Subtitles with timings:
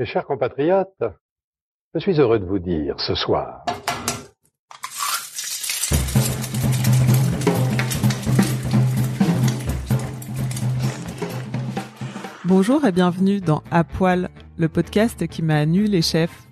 [0.00, 1.04] Mes chers compatriotes,
[1.92, 3.66] je suis heureux de vous dire ce soir
[12.46, 16.48] Bonjour et bienvenue dans À Poil, le podcast qui m'a nu les chefs.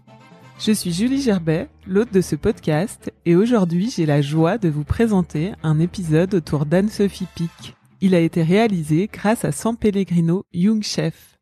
[0.58, 4.84] Je suis Julie Gerbet, l'hôte de ce podcast, et aujourd'hui j'ai la joie de vous
[4.84, 7.74] présenter un épisode autour d'Anne-Sophie Pic.
[8.02, 11.37] Il a été réalisé grâce à San Pellegrino Young Chef.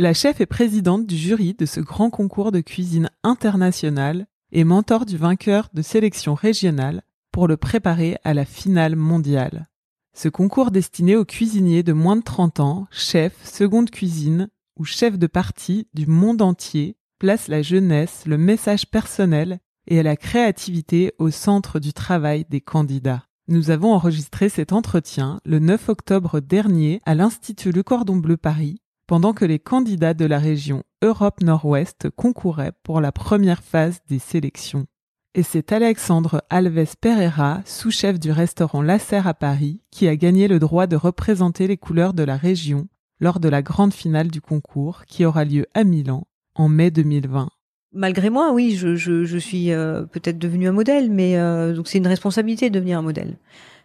[0.00, 5.04] La chef est présidente du jury de ce grand concours de cuisine internationale et mentor
[5.04, 9.66] du vainqueur de sélection régionale pour le préparer à la finale mondiale.
[10.14, 15.18] Ce concours destiné aux cuisiniers de moins de 30 ans, chefs, seconde cuisine ou chefs
[15.18, 19.58] de partie du monde entier place la jeunesse, le message personnel
[19.88, 23.24] et la créativité au centre du travail des candidats.
[23.48, 28.80] Nous avons enregistré cet entretien le 9 octobre dernier à l'Institut Le Cordon Bleu Paris
[29.08, 34.18] pendant que les candidats de la région Europe Nord-Ouest concouraient pour la première phase des
[34.18, 34.86] sélections.
[35.34, 40.58] Et c'est Alexandre Alves Pereira, sous-chef du restaurant Lasserre à Paris, qui a gagné le
[40.58, 42.86] droit de représenter les couleurs de la région
[43.18, 47.48] lors de la grande finale du concours qui aura lieu à Milan en mai 2020.
[47.94, 52.06] Malgré moi, oui, je, suis euh, peut-être devenu un modèle, mais euh, donc c'est une
[52.06, 53.38] responsabilité de devenir un modèle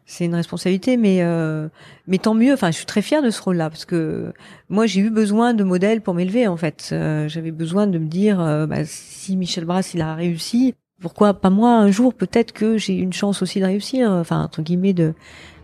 [0.05, 1.69] c'est une responsabilité, mais euh,
[2.07, 2.53] mais tant mieux.
[2.53, 4.33] Enfin, je suis très fière de ce rôle-là parce que
[4.69, 6.47] moi, j'ai eu besoin de modèles pour m'élever.
[6.47, 10.15] En fait, euh, j'avais besoin de me dire, euh, bah, si Michel Brass il a
[10.15, 14.11] réussi, pourquoi pas moi un jour Peut-être que j'ai une chance aussi de réussir.
[14.11, 15.13] Enfin, entre guillemets, de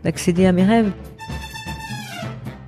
[0.03, 0.91] d'accéder à mes rêves.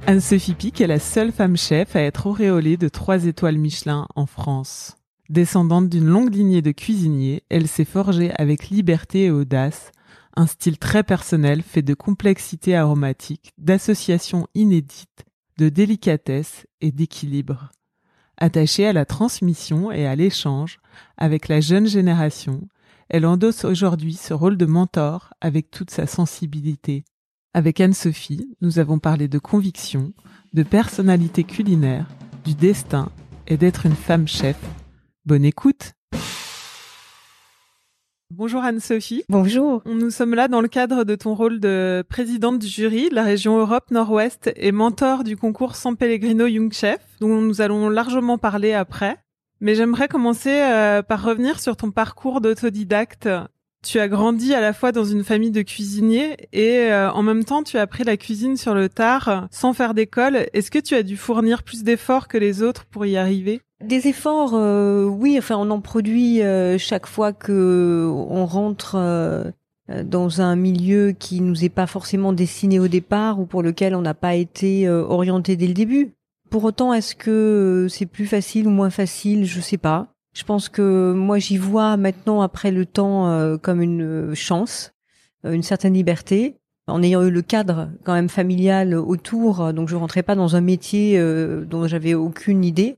[0.07, 4.25] Anne-Sophie Pic est la seule femme chef à être auréolée de trois étoiles Michelin en
[4.25, 4.97] France.
[5.29, 9.91] Descendante d'une longue lignée de cuisiniers, elle s'est forgée avec liberté et audace
[10.35, 15.25] un style très personnel fait de complexité aromatique, d'associations inédites,
[15.57, 17.71] de délicatesse et d'équilibre.
[18.37, 20.79] Attachée à la transmission et à l'échange
[21.17, 22.67] avec la jeune génération,
[23.09, 27.03] elle endosse aujourd'hui ce rôle de mentor avec toute sa sensibilité.
[27.53, 30.13] Avec Anne-Sophie, nous avons parlé de conviction,
[30.53, 32.07] de personnalité culinaire,
[32.45, 33.11] du destin
[33.47, 34.57] et d'être une femme chef.
[35.25, 35.93] Bonne écoute
[38.33, 39.25] Bonjour Anne-Sophie.
[39.27, 39.81] Bonjour.
[39.85, 43.23] Nous sommes là dans le cadre de ton rôle de présidente du jury de la
[43.23, 48.37] région Europe Nord-Ouest et mentor du concours San Pellegrino Young Chef, dont nous allons largement
[48.37, 49.17] parler après.
[49.59, 53.27] Mais j'aimerais commencer euh, par revenir sur ton parcours d'autodidacte.
[53.85, 57.43] Tu as grandi à la fois dans une famille de cuisiniers et euh, en même
[57.43, 60.45] temps tu as appris la cuisine sur le tard sans faire d'école.
[60.53, 63.61] Est-ce que tu as dû fournir plus d'efforts que les autres pour y arriver?
[63.83, 65.35] Des efforts, euh, oui.
[65.37, 69.49] Enfin, on en produit euh, chaque fois que on rentre euh,
[70.03, 74.01] dans un milieu qui nous est pas forcément destiné au départ ou pour lequel on
[74.01, 76.13] n'a pas été orienté dès le début.
[76.49, 79.45] Pour autant, est-ce que c'est plus facile ou moins facile?
[79.45, 80.07] Je sais pas.
[80.33, 84.93] Je pense que moi, j'y vois maintenant, après le temps, comme une chance,
[85.43, 90.23] une certaine liberté en ayant eu le cadre quand même familial autour, donc je rentrais
[90.23, 91.21] pas dans un métier
[91.69, 92.97] dont j'avais aucune idée.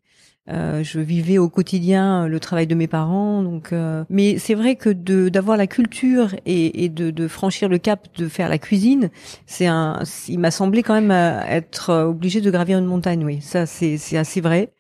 [0.50, 3.72] Euh, je vivais au quotidien le travail de mes parents, donc.
[3.72, 4.90] Euh, mais c'est vrai que
[5.30, 9.10] d'avoir la culture et, et de, de, franchir le cap de faire la cuisine,
[9.46, 10.04] c'est un.
[10.28, 13.24] Il m'a semblé quand même euh, être obligé de gravir une montagne.
[13.24, 14.74] Oui, ça c'est assez vrai.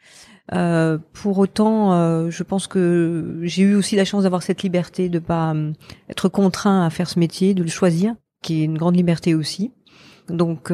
[0.52, 5.20] Euh, pour autant, je pense que j'ai eu aussi la chance d'avoir cette liberté de
[5.20, 5.56] pas
[6.10, 9.72] être contraint à faire ce métier, de le choisir, qui est une grande liberté aussi.
[10.28, 10.72] Donc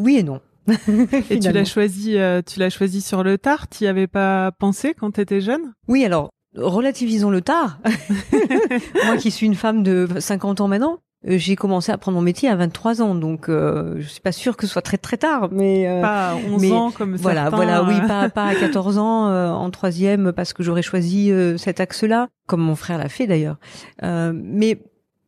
[0.00, 0.40] oui et non.
[1.30, 3.68] Et tu l'as choisi, euh, tu l'as choisi sur le tard?
[3.68, 5.74] Tu y avais pas pensé quand tu étais jeune?
[5.88, 7.80] Oui, alors relativisons le tard.
[9.06, 12.22] Moi, qui suis une femme de 50 ans maintenant, euh, j'ai commencé à apprendre mon
[12.22, 15.16] métier à 23 ans, donc euh, je suis pas sûre que ce soit très très
[15.16, 18.54] tard, mais euh, pas à 11 ans comme voilà, certains, voilà, oui, pas pas à
[18.54, 23.26] 14 ans en troisième parce que j'aurais choisi cet axe-là, comme mon frère l'a fait
[23.26, 23.56] d'ailleurs.
[24.02, 24.78] mais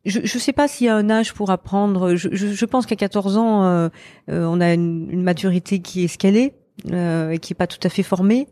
[0.07, 2.15] je ne sais pas s'il y a un âge pour apprendre.
[2.15, 3.89] Je, je, je pense qu'à 14 ans, euh,
[4.29, 6.53] euh, on a une, une, maturité qui est escalée
[6.91, 8.47] euh, et qui est pas tout à fait formée,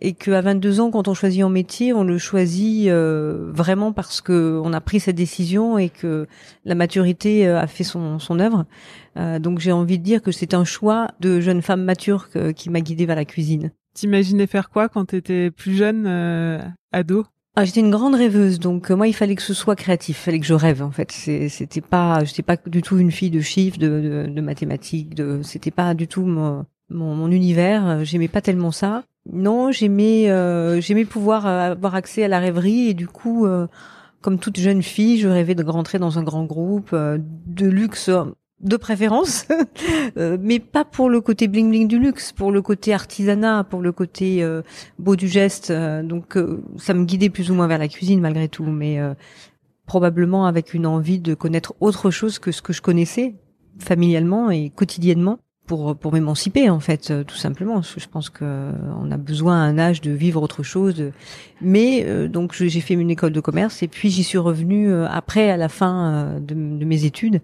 [0.00, 4.20] et qu'à 22 ans, quand on choisit un métier, on le choisit euh, vraiment parce
[4.20, 6.26] que on a pris cette décision et que
[6.64, 8.66] la maturité euh, a fait son, son œuvre.
[9.38, 12.80] donc j'ai envie de dire que c'est un choix de jeune femme mature qui m'a
[12.80, 13.72] guidée vers la cuisine.
[13.94, 16.06] T'imaginais faire quoi quand tu étais plus jeune,
[16.92, 17.26] ado?
[17.56, 20.22] Ah, j'étais une grande rêveuse, donc euh, moi il fallait que ce soit créatif, il
[20.22, 21.10] fallait que je rêve en fait.
[21.10, 23.88] C'était pas, j'étais pas du tout une fille de chiffres, de,
[24.26, 28.04] de, de mathématiques, de, c'était pas du tout mon, mon, mon univers.
[28.04, 29.04] J'aimais pas tellement ça.
[29.32, 33.46] Non, j'aimais, euh, j'aimais pouvoir euh, avoir accès à la rêverie et du coup,
[34.20, 38.10] comme toute jeune fille, je rêvais de rentrer dans un grand groupe de luxe
[38.60, 39.46] de préférence,
[40.18, 43.80] euh, mais pas pour le côté bling bling du luxe, pour le côté artisanat, pour
[43.80, 44.62] le côté euh,
[44.98, 45.70] beau du geste.
[45.70, 46.38] Euh, donc
[46.76, 48.98] ça me guidait plus ou moins vers la cuisine malgré tout, mais
[49.86, 53.34] probablement avec une envie de connaître autre chose que ce que je connaissais
[53.78, 55.38] familialement et quotidiennement
[55.70, 57.80] pour pour m'émanciper en fait euh, tout simplement.
[57.80, 61.12] Je pense que euh, on a besoin à un âge de vivre autre chose
[61.60, 65.48] mais euh, donc j'ai fait une école de commerce et puis j'y suis revenue après
[65.48, 67.40] à la fin de, mes études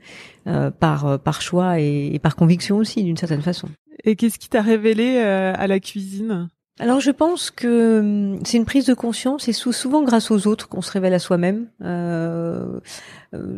[0.81, 3.69] par par choix et, et par conviction aussi d'une certaine façon.
[4.02, 6.49] Et qu'est-ce qui t'a révélé à la cuisine?
[6.78, 10.69] Alors je pense que hum, c'est une prise de conscience et souvent grâce aux autres
[10.69, 11.69] qu'on se révèle à soi-même.
[11.82, 12.81] Euh,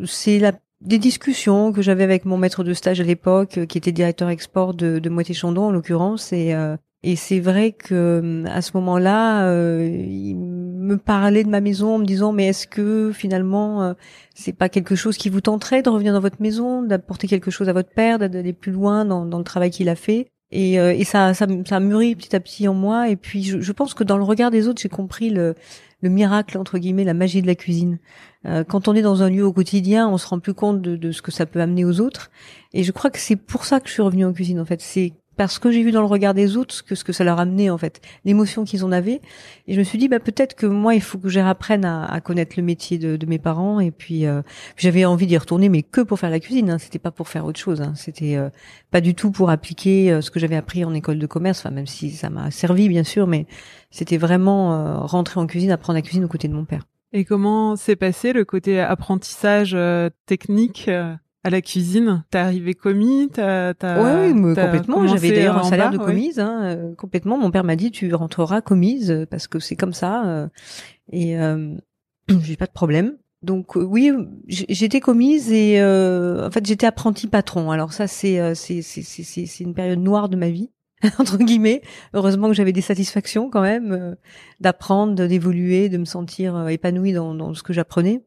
[0.07, 3.79] c'est la des discussions que j'avais avec mon maître de stage à l'époque, euh, qui
[3.79, 8.45] était directeur export de, de Moitié-Chandon en l'occurrence, et euh, et c'est vrai que euh,
[8.49, 12.67] à ce moment-là, euh, il me parlait de ma maison en me disant mais est-ce
[12.67, 13.95] que finalement
[14.35, 17.69] c'est pas quelque chose qui vous tenterait de revenir dans votre maison, d'apporter quelque chose
[17.69, 20.29] à votre père, d'aller plus loin dans, dans le travail qu'il a fait?
[20.51, 23.11] Et, et ça, ça, ça mûrit petit à petit en moi.
[23.11, 25.55] Et puis je, je pense que dans le regard des autres, j'ai compris le,
[26.01, 27.99] le miracle entre guillemets, la magie de la cuisine.
[28.47, 30.97] Euh, quand on est dans un lieu au quotidien, on se rend plus compte de,
[30.97, 32.31] de, ce que ça peut amener aux autres.
[32.73, 34.61] Et je crois que c'est pour ça que je suis revenue en cuisine.
[34.61, 37.13] En fait, c'est parce que j'ai vu dans le regard des autres que, ce que
[37.13, 39.21] ça leur amenait en fait, l'émotion qu'ils en avaient.
[39.69, 42.21] Et je me suis dit bah peut-être que moi il faut que j'apprenne à, à
[42.21, 43.79] connaître le métier de, de mes parents.
[43.79, 44.43] Et puis euh,
[44.77, 46.71] j'avais envie d'y retourner, mais que pour faire la cuisine.
[46.71, 46.79] Hein.
[46.79, 47.81] C'était pas pour faire autre chose.
[47.81, 47.93] Hein.
[47.95, 48.51] C'était euh,
[48.91, 51.61] pas du tout pour appliquer euh, ce que j'avais appris en école de commerce.
[51.61, 53.47] Enfin même si ça m'a servi bien sûr, mais
[53.93, 56.83] c'était vraiment rentrer en cuisine, apprendre la cuisine aux côtés de mon père.
[57.13, 59.77] Et comment s'est passé le côté apprentissage
[60.27, 60.91] technique
[61.49, 65.07] à la cuisine T'es arrivé commis t'as, Oui, complètement.
[65.07, 66.39] J'avais d'ailleurs un salaire de commise.
[66.39, 67.39] Hein, euh, complètement.
[67.39, 70.27] Mon père m'a dit tu rentreras commise euh, parce que c'est comme ça.
[70.27, 70.49] Euh,
[71.11, 71.75] et euh,
[72.43, 73.17] j'ai pas de problème.
[73.43, 74.13] Donc oui,
[74.49, 77.71] j'étais commise et en fait j'étais apprenti patron.
[77.71, 80.71] Alors ça c'est c'est c'est c'est c'est une période noire de ma vie
[81.19, 81.83] entre guillemets.
[82.15, 84.17] Heureusement que j'avais des satisfactions quand même
[84.61, 88.23] d'apprendre, d'évoluer, de me sentir épanouie dans, dans ce que j'apprenais.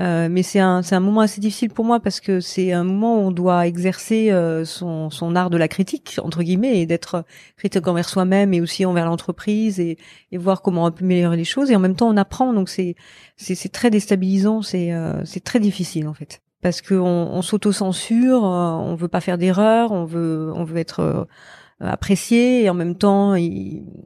[0.00, 3.16] Euh, mais c'est un, un moment assez difficile pour moi parce que c'est un moment
[3.16, 7.24] où on doit exercer euh, son, son art de la critique entre guillemets et d'être
[7.56, 9.98] critique envers soi-même et aussi envers l'entreprise et,
[10.30, 12.68] et voir comment on peut améliorer les choses et en même temps on apprend donc
[12.68, 12.94] c'est
[13.36, 18.94] c'est, très déstabilisant c'est euh, c'est très difficile en fait parce que on, s'auto-censure on
[18.94, 21.26] veut pas faire d'erreurs on veut on veut être
[21.80, 23.34] apprécié et en même temps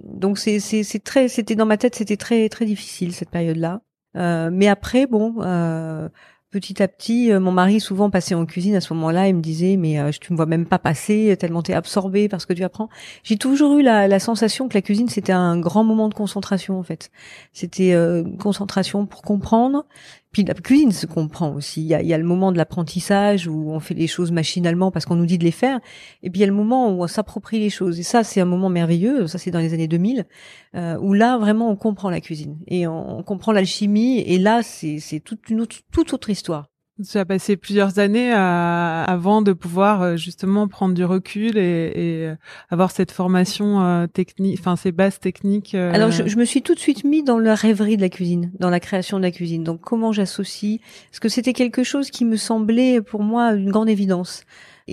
[0.05, 3.81] donc c'est c'est très c'était dans ma tête c'était très très difficile cette période là
[4.17, 6.09] euh, mais après, bon, euh,
[6.51, 9.41] petit à petit, euh, mon mari souvent passait en cuisine à ce moment-là, il me
[9.41, 12.63] disait mais euh, tu me vois même pas passer tellement t'es absorbé parce que tu
[12.63, 12.89] apprends.
[13.25, 16.79] J'ai toujours eu la, la, sensation que la cuisine c'était un grand moment de concentration
[16.79, 17.11] en fait.
[17.53, 19.87] C'était euh, concentration pour comprendre.
[20.33, 21.83] Puis la cuisine se comprend aussi.
[21.83, 24.33] Il y a, il y a le moment de l'apprentissage où on fait les choses
[24.33, 25.79] machinalement parce qu'on nous dit de les faire.
[26.23, 28.01] Et puis il y a le moment où on s'approprie les choses.
[28.01, 29.27] Et ça c'est un moment merveilleux.
[29.27, 30.27] Ça c'est dans les années 2000
[30.75, 34.21] euh, où là vraiment on comprend la cuisine et on, comprend l'alchimie.
[34.21, 36.72] Et là c'est c'est toute une autre toute autre histoire.
[37.03, 41.93] Tu as passé plusieurs années à, avant de pouvoir euh, justement prendre du recul et,
[41.95, 42.35] et euh,
[42.69, 45.75] avoir cette formation euh, technique, enfin ces bases techniques.
[45.75, 48.53] Alors je, je, me suis tout de suite mis dans la rêverie de la cuisine,
[48.59, 49.65] dans la création de la cuisine.
[49.65, 50.81] Donc comment j'associe?
[51.11, 54.45] Parce que c'était quelque chose qui me semblait pour moi une grande évidence.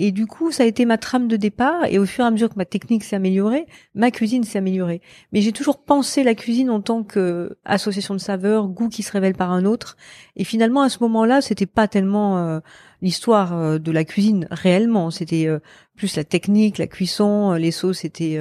[0.02, 1.84] Et du coup, ça a été ma trame de départ.
[1.90, 5.02] Et au fur et à mesure que ma technique s'est améliorée, ma cuisine s'est améliorée.
[5.30, 9.12] Mais j'ai toujours pensé la cuisine en tant que association de saveurs, goût qui se
[9.12, 9.98] révèle par un autre.
[10.36, 12.60] Et finalement, à ce moment-là, c'était pas tellement euh,
[13.02, 15.10] l'histoire euh, de la cuisine réellement.
[15.10, 15.58] C'était euh,
[15.96, 17.52] plus la technique, la cuisson.
[17.52, 18.40] les sauces étaient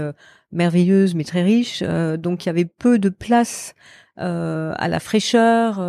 [0.54, 1.84] merveilleuses mais très riches.
[1.84, 3.76] donc il y avait peu de place
[4.16, 5.82] à la fraîcheur,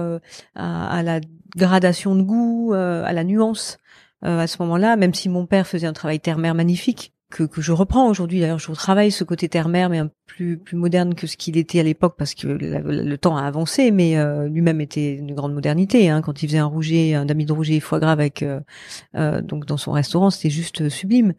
[0.56, 1.20] à, à, la
[1.56, 3.79] gradation de goût, à la nuance.
[4.24, 7.60] Euh, à ce moment-là, même si mon père faisait un travail terre-mère magnifique, que, que
[7.62, 8.40] je reprends aujourd'hui.
[8.40, 11.80] D'ailleurs, je retravaille ce côté terre-mère, mais un plus plus moderne que ce qu'il était
[11.80, 13.90] à l'époque, parce que le temps a avancé.
[13.90, 16.08] Mais euh, lui-même était une grande modernité.
[16.08, 18.60] Hein, quand il faisait un rouget, un dami de rouget et foie gras avec euh,
[19.16, 21.34] euh, donc dans son restaurant, c'était juste sublime.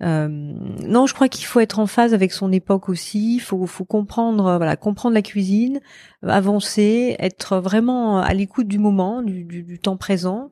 [0.00, 3.36] non, je crois qu'il faut être en phase avec son époque aussi.
[3.36, 5.80] Il faut faut comprendre voilà comprendre la cuisine,
[6.22, 10.50] avancer, être vraiment à l'écoute du moment, du, du, temps présent.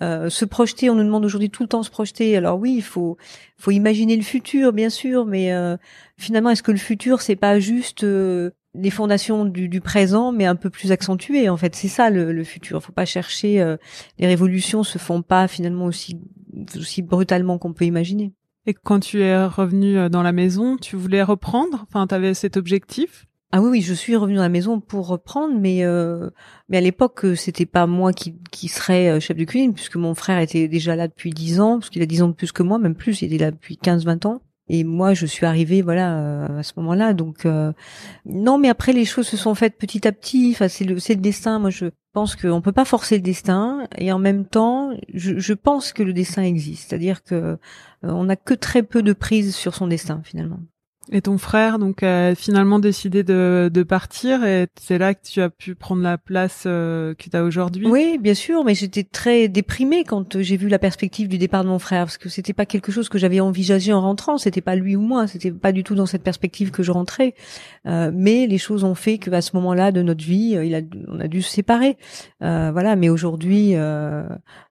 [0.00, 2.36] Euh, se projeter, on nous demande aujourd'hui tout le temps se projeter.
[2.36, 3.18] Alors oui, il faut,
[3.56, 5.76] faut imaginer le futur, bien sûr, mais euh,
[6.18, 10.46] finalement, est-ce que le futur, c'est pas juste euh, les fondations du, du, présent, mais
[10.46, 12.78] un peu plus accentuées En fait, c'est ça le, le futur.
[12.78, 13.76] Il faut pas chercher.
[14.18, 16.18] les révolutions se font pas finalement aussi
[16.76, 18.32] aussi brutalement qu'on peut imaginer.
[18.66, 21.84] Et quand tu es revenu dans la maison, tu voulais reprendre?
[21.88, 23.26] Enfin, tu avais cet objectif?
[23.54, 26.30] Ah oui, oui, je suis revenue à la maison pour reprendre, mais euh,
[26.70, 30.38] mais à l'époque, c'était pas moi qui, qui serais chef de cuisine, puisque mon frère
[30.38, 32.78] était déjà là depuis dix ans, parce qu'il a dix ans de plus que moi,
[32.78, 34.40] même plus, il était là depuis 15-20 ans.
[34.74, 37.12] Et moi, je suis arrivée, voilà, à ce moment-là.
[37.12, 37.46] Donc,
[38.24, 40.52] non, mais après, les choses se sont faites petit à petit.
[40.54, 41.58] Enfin, c'est le, c'est le destin.
[41.58, 45.52] Moi, je pense qu'on peut pas forcer le destin, et en même temps, je, je
[45.52, 46.88] pense que le destin existe.
[46.88, 47.58] C'est-à-dire que
[48.02, 50.60] on n'a que très peu de prise sur son destin, finalement.
[51.10, 55.40] Et ton frère donc a finalement décidé de, de partir et c'est là que tu
[55.40, 57.88] as pu prendre la place euh, que tu as aujourd'hui?
[57.88, 61.68] Oui, bien sûr, mais j'étais très déprimée quand j'ai vu la perspective du départ de
[61.68, 64.76] mon frère parce que c'était pas quelque chose que j'avais envisagé en rentrant, c'était pas
[64.76, 67.34] lui ou moi, c'était pas du tout dans cette perspective que je rentrais.
[67.86, 70.80] Euh, mais les choses ont fait qu'à ce moment-là de notre vie, euh, il a,
[71.08, 71.96] on a dû se séparer.
[72.42, 74.22] Euh, voilà, mais aujourd'hui, euh,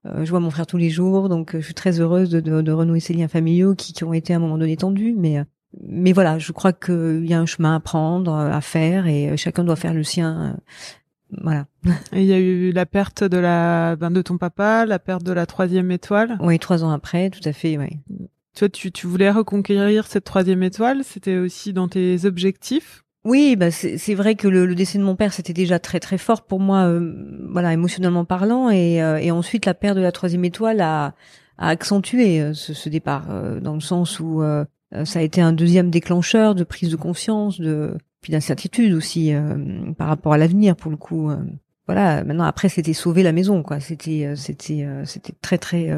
[0.05, 2.71] je vois mon frère tous les jours, donc je suis très heureuse de, de, de
[2.71, 5.43] renouer ces liens familiaux qui, qui ont été à un moment donné tendus, mais
[5.80, 9.63] mais voilà, je crois qu'il y a un chemin à prendre, à faire, et chacun
[9.63, 10.58] doit faire le sien.
[11.42, 11.66] Voilà.
[12.13, 15.24] Et il y a eu la perte de la, ben de ton papa, la perte
[15.24, 16.38] de la troisième étoile.
[16.42, 18.00] Oui, trois ans après, tout à fait, oui.
[18.56, 21.04] Toi, tu, tu voulais reconquérir cette troisième étoile.
[21.06, 23.04] C'était aussi dans tes objectifs?
[23.24, 26.42] Oui, bah c'est vrai que le, décès de mon père c'était déjà très très fort
[26.42, 27.13] pour moi, euh,
[27.51, 31.13] voilà émotionnellement parlant, et, euh, et ensuite la perte de la troisième étoile a,
[31.60, 33.28] a accentué euh, ce, ce, départ
[33.62, 34.66] dans le sens où euh,
[35.05, 39.91] ça a été un deuxième déclencheur de prise de conscience, de puis d'incertitude aussi euh,
[39.98, 41.29] par rapport à l'avenir pour le coup.
[41.29, 41.38] Euh.
[41.88, 43.79] voilà, maintenant après c'était sauver la maison quoi.
[43.79, 45.89] C'était c'était c'était très très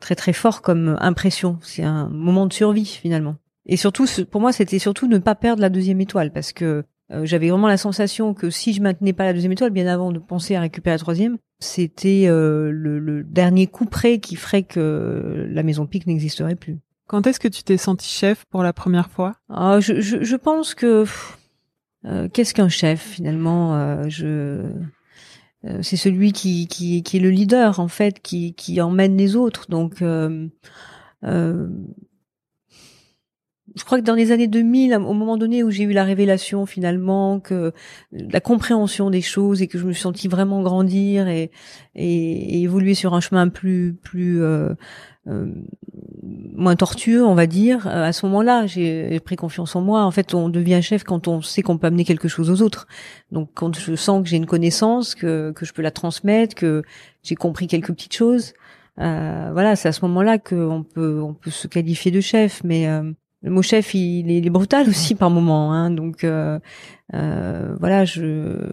[0.00, 1.58] très très fort comme impression.
[1.62, 3.36] C'est un moment de survie finalement.
[3.66, 6.84] Et surtout pour moi c'était surtout ne pas perdre la deuxième étoile parce que
[7.22, 10.18] j'avais vraiment la sensation que si je maintenais pas la deuxième étoile, bien avant de
[10.18, 15.62] penser à récupérer la troisième, c'était le, le, dernier coup près qui ferait que la
[15.62, 16.78] maison pique n'existerait plus.
[17.08, 19.36] Quand est-ce que tu t'es senti chef pour la première fois?
[19.48, 21.06] Ah, je, je, pense que
[22.04, 24.70] euh, qu'est-ce qu'un chef finalement euh, Je
[25.64, 29.36] euh, c'est celui qui, qui, qui est le leader en fait, qui, qui emmène les
[29.36, 29.70] autres.
[29.70, 30.50] Donc je
[33.84, 37.40] crois que dans les années 2000, au moment donné où j'ai eu la révélation finalement
[37.40, 37.72] que
[38.12, 41.50] la compréhension des choses et que je me suis sentie vraiment grandir et,
[41.94, 44.42] et, et évoluer sur un chemin plus plus
[46.58, 47.86] moins tortueux, on va dire.
[47.86, 50.04] Euh, à ce moment-là, j'ai pris confiance en moi.
[50.04, 52.86] En fait, on devient chef quand on sait qu'on peut amener quelque chose aux autres.
[53.32, 56.82] Donc, quand je sens que j'ai une connaissance, que, que je peux la transmettre, que
[57.22, 58.54] j'ai compris quelques petites choses,
[59.00, 62.62] euh, voilà, c'est à ce moment-là qu'on peut on peut se qualifier de chef.
[62.64, 63.10] Mais euh,
[63.42, 65.72] le mot chef, il, est, brutal aussi par moment.
[65.72, 66.58] Hein, donc, euh,
[67.12, 68.70] voilà, je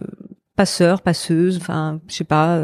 [0.56, 2.58] passeur, passeuse, enfin, je sais pas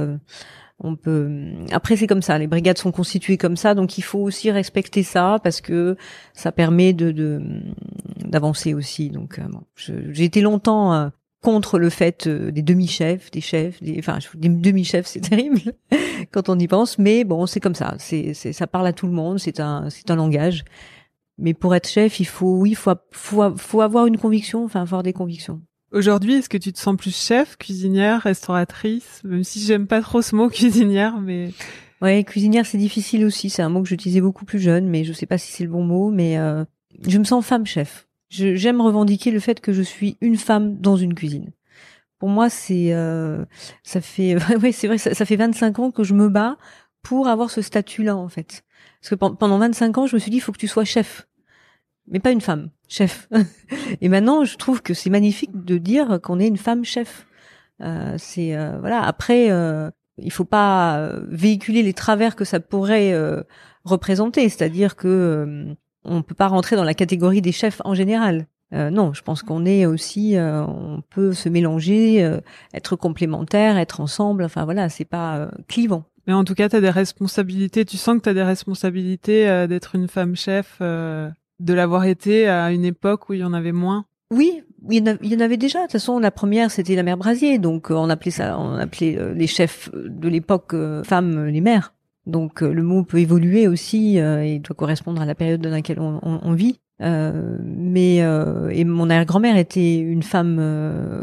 [0.82, 1.30] on peut.
[1.70, 2.38] Après, c'est comme ça.
[2.38, 5.96] Les brigades sont constituées comme ça, donc il faut aussi respecter ça parce que
[6.34, 7.40] ça permet de
[8.24, 9.10] d'avancer aussi.
[9.10, 11.08] Donc, euh, j'ai été longtemps euh,
[11.40, 15.60] contre le fait euh, des demi-chefs, des chefs, des, enfin des demi-chefs, c'est terrible
[16.32, 17.94] quand on y pense, mais bon, c'est comme ça.
[17.98, 19.38] C'est ça parle à tout le monde.
[19.38, 20.64] C'est un c'est un langage.
[21.38, 25.02] Mais pour être chef, il faut oui, faut faut, faut avoir une conviction, enfin avoir
[25.02, 25.62] des convictions.
[25.92, 29.20] Aujourd'hui, est-ce que tu te sens plus chef, cuisinière, restauratrice?
[29.25, 31.50] Même si j'aime pas trop ce mot cuisinière, mais...
[32.00, 33.50] Ouais, cuisinière, c'est difficile aussi.
[33.50, 35.70] C'est un mot que j'utilisais beaucoup plus jeune, mais je sais pas si c'est le
[35.70, 36.11] bon mot.
[36.11, 36.64] Mais euh,
[37.06, 38.08] je me sens femme chef.
[38.30, 41.52] J'aime revendiquer le fait que je suis une femme dans une cuisine.
[42.18, 43.44] Pour moi, c'est euh,
[43.82, 46.56] ça fait ouais, c'est vrai, ça, ça fait 25 ans que je me bats
[47.02, 48.64] pour avoir ce statut-là en fait.
[49.00, 51.28] Parce que pendant 25 ans, je me suis dit, il faut que tu sois chef
[52.08, 53.28] mais pas une femme chef.
[54.00, 57.26] et maintenant, je trouve que c'est magnifique de dire qu'on est une femme chef.
[57.80, 59.02] Euh, c'est euh, voilà.
[59.02, 63.42] Après, euh, il faut pas véhiculer les travers que ça pourrait euh,
[63.84, 68.46] représenter, c'est-à-dire que euh, on peut pas rentrer dans la catégorie des chefs en général.
[68.72, 72.38] non, je pense qu'on est aussi, on peut se mélanger,
[72.75, 74.42] être complémentaires, être ensemble.
[74.42, 76.04] Enfin voilà, c'est pas clivant.
[76.26, 77.84] Mais en tout cas, tu as des responsabilités.
[77.84, 80.80] Tu sens que tu as des responsabilités d'être une femme chef
[81.62, 84.04] de l'avoir été à une époque où il y en avait moins?
[84.33, 85.81] Oui, il y en avait déjà.
[85.81, 87.59] De toute façon, la première, c'était la mère Brasier.
[87.59, 91.61] Donc, euh, on appelait ça, on appelait euh, les chefs de l'époque euh, femmes les
[91.61, 91.95] mères.
[92.26, 96.52] Donc, le mot peut évoluer aussi et doit correspondre à la période dans laquelle on,
[96.52, 96.78] vit.
[97.00, 100.61] mais et mon arrière-grand-mère était une femme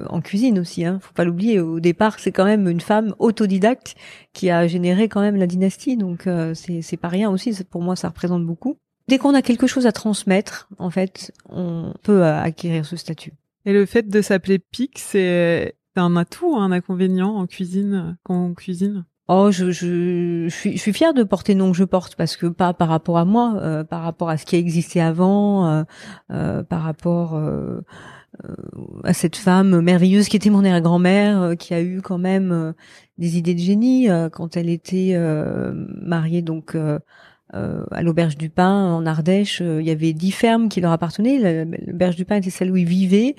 [0.09, 0.83] en cuisine aussi.
[0.83, 1.61] Hein, faut pas l'oublier.
[1.61, 3.95] Au départ, c'est quand même une femme autodidacte
[4.33, 5.95] qui a généré quand même la dynastie.
[5.95, 7.57] Donc, c'est pas rien aussi.
[7.63, 8.75] Pour moi, ça représente beaucoup
[9.09, 13.33] dès qu'on a quelque chose à transmettre, en fait, on peut euh, acquérir ce statut.
[13.65, 18.53] Et le fait de s'appeler Pic, c'est un atout, un inconvénient en cuisine, quand on
[18.53, 19.05] cuisine?
[19.27, 22.35] Oh, je, je, suis, je suis fière de porter le nom que je porte parce
[22.37, 25.85] que pas par rapport à moi, euh, par rapport à ce qui a existé avant,
[26.31, 27.39] euh, par rapport
[29.03, 32.73] à cette femme merveilleuse qui était mon arrière-grand-mère, qui a eu quand même
[33.17, 35.15] des idées de génie quand elle était
[36.01, 36.75] mariée donc
[37.55, 40.91] euh, à l'auberge du Pin en Ardèche, euh, il y avait dix fermes qui leur
[40.91, 41.65] appartenaient.
[41.65, 43.35] L'auberge du Pin était celle où ils vivaient,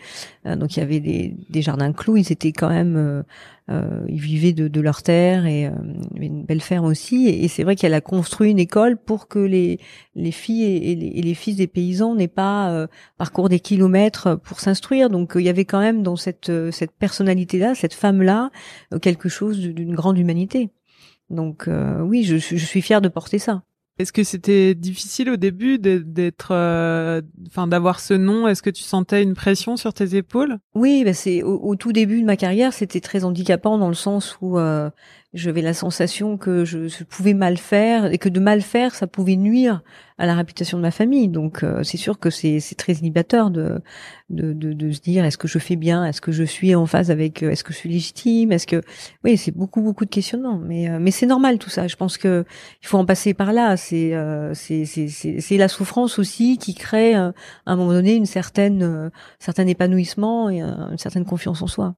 [0.46, 2.16] euh, donc il y avait des, jardins clous.
[2.16, 3.24] Ils étaient quand même,
[3.68, 5.70] ils vivaient de, de leur terre et
[6.16, 7.28] une belle ferme aussi.
[7.28, 9.78] Et, c'est vrai qu'elle a construit une école pour que les
[10.16, 15.08] les filles et, les, fils des paysans n'aient pas parcours des kilomètres pour s'instruire.
[15.08, 18.50] Donc il y avait quand même dans cette cette personnalité là, cette femme là,
[19.02, 20.70] quelque chose d'une grande humanité.
[21.28, 21.68] Donc
[22.00, 23.62] oui, je, je suis fière de porter ça.
[23.98, 28.48] Est-ce que c'était difficile au début d'être, euh, enfin, d'avoir ce nom?
[28.48, 30.58] Est-ce que tu sentais une pression sur tes épaules?
[30.74, 34.38] Oui, bah c'est au, tout début de ma carrière, c'était très handicapant dans le sens
[34.40, 34.88] où euh,
[35.32, 39.36] j'avais la sensation que je, pouvais mal faire et que de mal faire, ça pouvait
[39.36, 39.82] nuire
[40.18, 41.28] à la réputation de ma famille.
[41.28, 43.80] Donc euh, c'est sûr que c'est très inhibiteur de,
[44.28, 46.84] de, de, de se dire est-ce que je fais bien, est-ce que je suis en
[46.86, 48.82] phase avec, euh, est-ce que je suis légitime, est-ce que
[49.22, 50.58] oui c'est beaucoup beaucoup de questionnements.
[50.58, 51.86] Mais euh, mais c'est normal tout ça.
[51.86, 52.44] Je pense que
[52.82, 53.76] il faut en passer par là.
[53.76, 54.12] C'est
[54.54, 57.32] c'est c'est la souffrance aussi qui crée à
[57.66, 61.94] un moment donné une certaine certain épanouissement et une certaine confiance en soi.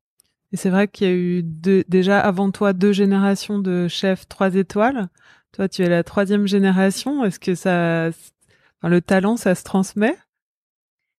[0.52, 4.54] Et c'est vrai qu'il y a eu déjà avant toi deux générations de chefs trois
[4.54, 5.08] étoiles.
[5.52, 7.24] Toi, tu es la troisième génération.
[7.24, 8.10] Est-ce que ça,
[8.82, 10.16] le talent, ça se transmet?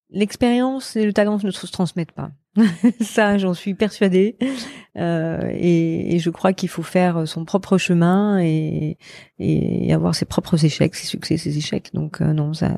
[0.09, 2.31] L'expérience et le talent ne se transmettent pas.
[3.01, 4.37] ça, j'en suis persuadée.
[4.95, 8.97] Euh, et, je crois qu'il faut faire son propre chemin et,
[9.39, 11.89] et, avoir ses propres échecs, ses succès, ses échecs.
[11.93, 12.77] Donc euh, non, ça,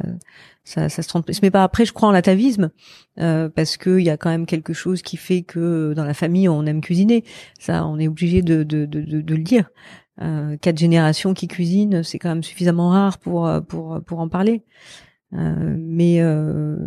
[0.63, 1.63] ça, ça se transmet pas.
[1.63, 2.71] Après, je crois en l'atavisme
[3.19, 6.47] euh, parce qu'il y a quand même quelque chose qui fait que dans la famille,
[6.47, 7.23] on aime cuisiner.
[7.59, 9.69] Ça, on est obligé de, de, de, de, le dire.
[10.21, 14.63] Euh, quatre générations qui cuisinent, c'est quand même suffisamment rare pour pour pour en parler.
[15.33, 16.21] Euh, mais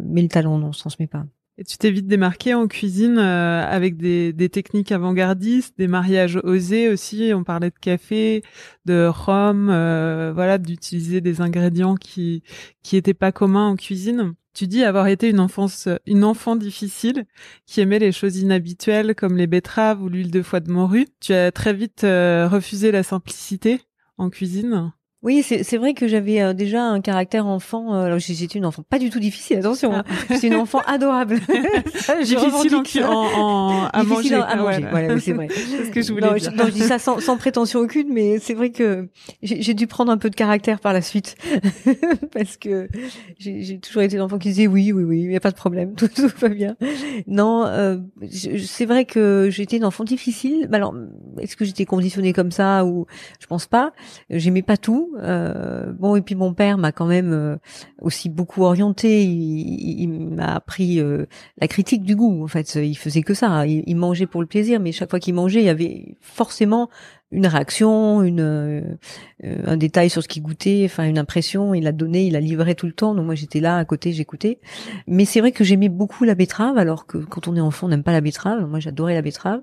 [0.07, 1.27] mais le talent, non, on se transmet pas.
[1.61, 6.39] Et tu t'es vite démarqué en cuisine euh, avec des, des techniques avant-gardistes, des mariages
[6.45, 7.33] osés aussi.
[7.35, 8.45] On parlait de café,
[8.85, 12.45] de rhum, euh, voilà, d'utiliser des ingrédients qui
[12.85, 14.35] qui étaient pas communs en cuisine.
[14.55, 17.27] Tu dis avoir été une enfance, une enfant difficile
[17.67, 21.07] qui aimait les choses inhabituelles comme les betteraves ou l'huile de foie de morue.
[21.21, 23.81] Tu as très vite refusé la simplicité
[24.17, 24.93] en cuisine.
[25.23, 27.93] Oui, c'est vrai que j'avais euh, déjà un caractère enfant.
[27.93, 29.93] Euh, alors j'étais une enfant pas du tout difficile, attention.
[29.93, 30.05] Hein.
[30.31, 31.41] C'est une enfant adorable.
[32.23, 34.35] difficile en, en, à manger.
[34.37, 34.87] à manger.
[34.89, 35.49] Voilà, c'est vrai.
[35.51, 36.53] c'est ce que je voulais dire.
[36.53, 39.09] Je, non, je dis ça sans, sans prétention aucune, mais c'est vrai que
[39.43, 41.37] j'ai dû prendre un peu de caractère par la suite
[42.33, 42.89] parce que
[43.39, 45.95] j'ai toujours été l'enfant qui disait oui, oui, oui, il y a pas de problème,
[45.97, 46.77] tout, tout va bien.
[47.27, 47.97] Non, euh,
[48.31, 50.69] c'est vrai que j'étais une enfant difficile.
[50.73, 50.95] Alors,
[51.41, 53.07] est-ce que j'étais conditionnée comme ça ou
[53.41, 53.93] je pense pas.
[54.31, 55.08] J'aimais pas tout.
[55.17, 57.57] Euh, bon, et puis mon père m'a quand même euh,
[58.01, 59.25] aussi beaucoup orienté.
[59.25, 61.27] Il, m'a appris euh,
[61.61, 62.45] la critique du goût.
[62.45, 63.67] En fait, il faisait que ça.
[63.67, 66.89] Il, mangeait pour le plaisir, mais chaque fois qu'il mangeait, il y avait forcément
[67.31, 68.81] une réaction, une euh,
[69.45, 71.75] un détail sur ce qu'il goûtait, enfin une impression.
[71.75, 73.15] Il a donné, il a livré tout le temps.
[73.15, 74.61] Donc moi j'étais là à côté, j'écoutais.
[75.07, 77.91] Mais c'est vrai que j'aimais beaucoup la betterave, alors que quand on est enfant, on
[77.91, 78.67] n'aime pas la betterave.
[78.67, 79.61] Moi j'adorais la betterave.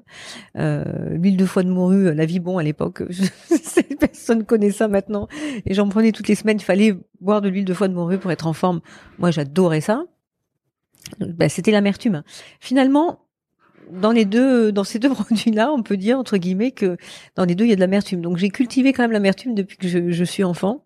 [0.58, 0.84] Euh,
[1.18, 3.04] L'huile de foie de morue, la vie bon à l'époque,
[4.00, 5.28] personne connaît ça maintenant.
[5.66, 6.58] Et j'en prenais toutes les semaines.
[6.60, 8.82] Il fallait boire de l'huile de foie de morue pour être en forme.
[9.18, 10.04] Moi j'adorais ça.
[11.20, 12.24] Ben, c'était l'amertume.
[12.60, 13.25] Finalement,
[13.92, 16.98] dans les deux, dans ces deux produits-là, on peut dire entre guillemets que
[17.36, 18.22] dans les deux il y a de l'amertume.
[18.22, 20.84] Donc j'ai cultivé quand même l'amertume depuis que je, je suis enfant,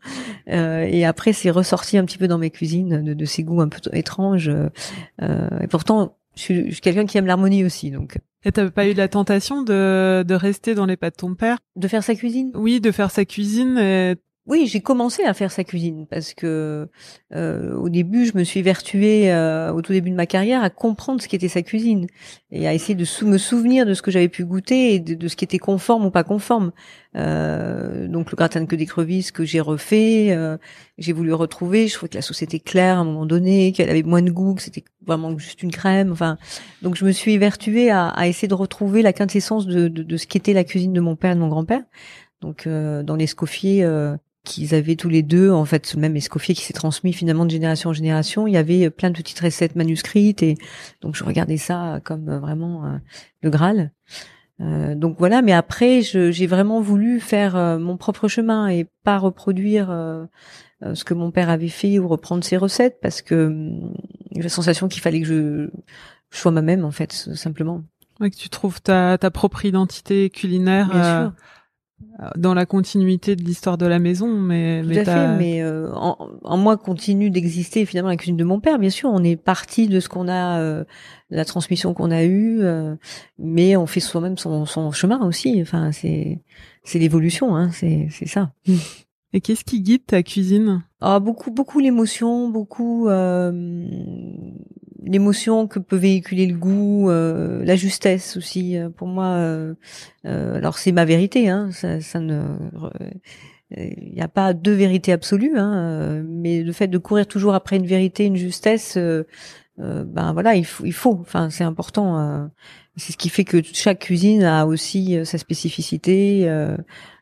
[0.49, 3.61] euh, et après c'est ressorti un petit peu dans mes cuisines de, de ces goûts
[3.61, 4.49] un peu étranges.
[4.49, 8.17] Euh, et pourtant, je suis, je suis quelqu'un qui aime l'harmonie aussi, donc.
[8.45, 11.57] Et t'avais pas eu la tentation de, de rester dans les pas de ton père?
[11.75, 12.51] De faire sa cuisine?
[12.55, 13.77] Oui, de faire sa cuisine.
[13.77, 14.15] Et
[14.49, 16.89] oui, j'ai commencé à faire sa cuisine parce que
[17.35, 20.71] euh, au début, je me suis vertuée euh, au tout début de ma carrière à
[20.71, 22.07] comprendre ce qu'était sa cuisine
[22.51, 25.35] et à essayer de me souvenir de ce que j'avais pu goûter et de, ce
[25.35, 26.71] qui était conforme ou pas conforme.
[27.15, 30.35] Euh, donc le gratin de queue d'écrevisses que j'ai refait,
[30.97, 31.87] j'ai voulu retrouver.
[31.87, 34.31] Je trouvais que la sauce était claire à un moment donné, qu'elle avait moins de
[34.31, 36.11] goût, que c'était vraiment juste une crème.
[36.11, 36.39] Enfin,
[36.81, 40.25] donc je me suis vertuée à, essayer de retrouver la quintessence de, de, de ce
[40.25, 41.83] qu'était la cuisine de mon père et de mon grand-père.
[42.41, 43.85] Donc dans l'escoffier
[44.49, 47.51] qu'ils avaient tous les deux, en fait, ce même escoffier qui s'est transmis finalement de
[47.51, 48.47] génération en génération.
[48.47, 50.57] Il y avait plein de petites recettes manuscrites et
[51.01, 52.97] donc je regardais ça comme euh, vraiment euh,
[53.41, 53.91] le Graal.
[54.59, 59.87] Euh, donc voilà, mais après, j'ai vraiment voulu faire mon propre chemin et pas reproduire
[60.81, 63.93] ce que mon père avait fait ou reprendre ses recettes parce que hum,
[64.35, 65.69] j'ai la sensation qu'il fallait que je,
[66.31, 67.83] sois moi-même en fait, simplement.
[68.19, 70.89] Ouais, que tu trouves ta, ta propre identité culinaire.
[70.89, 71.33] Bien sûr
[72.35, 75.89] dans la continuité de l'histoire de la maison, mais Tout mais à fait, mais euh,
[75.93, 78.77] en, en moi continue d'exister finalement la cuisine de mon père.
[78.77, 80.83] Bien sûr, on est parti de ce qu'on a, euh,
[81.31, 82.95] de la transmission qu'on a eue, euh,
[83.37, 85.59] mais on fait soi-même son, son chemin aussi.
[85.61, 86.41] Enfin, c'est
[86.83, 88.51] c'est l'évolution, hein, c'est c'est ça.
[89.31, 90.83] Et qu'est-ce qui guide ta cuisine?
[91.01, 93.51] Ah, beaucoup, beaucoup l'émotion, beaucoup euh,
[95.05, 98.77] l'émotion que peut véhiculer le goût, euh, la justesse aussi.
[98.77, 99.39] euh, Pour moi,
[100.25, 102.41] alors c'est ma vérité, hein, ça, ne,
[103.77, 107.77] il n'y a pas deux vérités absolues, hein, mais le fait de courir toujours après
[107.77, 108.97] une vérité, une justesse,
[109.77, 111.17] ben voilà, il faut, il faut.
[111.21, 112.49] Enfin, c'est important.
[112.97, 116.49] c'est ce qui fait que chaque cuisine a aussi sa spécificité.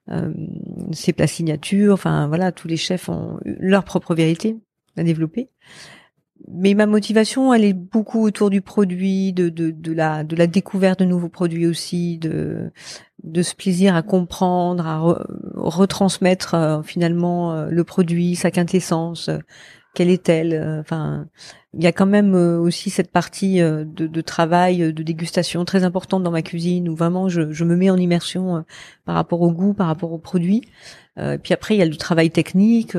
[0.10, 0.32] Euh,
[0.92, 4.58] ses plats signatures, enfin voilà, tous les chefs ont leur propre vérité
[4.96, 5.50] à développer.
[6.50, 10.48] Mais ma motivation, elle est beaucoup autour du produit, de, de, de la de la
[10.48, 12.72] découverte de nouveaux produits aussi, de
[13.24, 19.30] de ce plaisir à comprendre, à re- retransmettre euh, finalement euh, le produit, sa quintessence,
[19.30, 19.40] euh,
[19.98, 20.54] quelle est-elle.
[20.54, 21.28] euh, Enfin,
[21.74, 25.66] il y a quand même euh, aussi cette partie euh, de, de travail, de dégustation
[25.66, 28.64] très importante dans ma cuisine où vraiment je, je me mets en immersion
[29.06, 30.62] par rapport au goût, par rapport au produit.
[31.20, 32.96] Et puis après, il y a le travail technique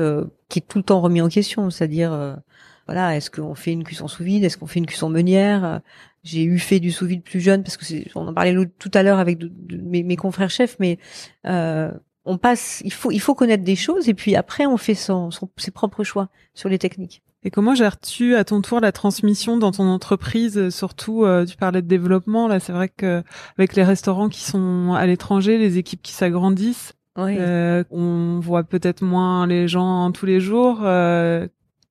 [0.49, 2.37] qui est tout le temps remis en question, c'est-à-dire
[2.85, 5.79] voilà, est-ce qu'on fait une cuisson sous vide, est-ce qu'on fait une cuisson meunière?
[6.23, 7.85] J'ai eu fait du sous vide plus jeune parce que
[8.15, 9.39] on en parlait tout à l'heure avec
[9.71, 10.99] mes, mes confrères chefs, mais
[11.45, 11.91] euh,
[12.25, 15.31] on passe, il faut il faut connaître des choses et puis après on fait son,
[15.31, 17.21] son- ses propres choix sur les techniques.
[17.43, 21.55] Et comment gères-tu à ton tour la transmission dans ton entreprise euh, Surtout, euh, tu
[21.55, 22.49] parlais de développement.
[22.49, 23.23] Là, c'est vrai que
[23.57, 27.35] avec les restaurants qui sont à l'étranger, les équipes qui s'agrandissent, Oui.
[27.39, 30.79] euh, on voit peut-être moins les gens tous les jours.
[30.83, 31.47] euh,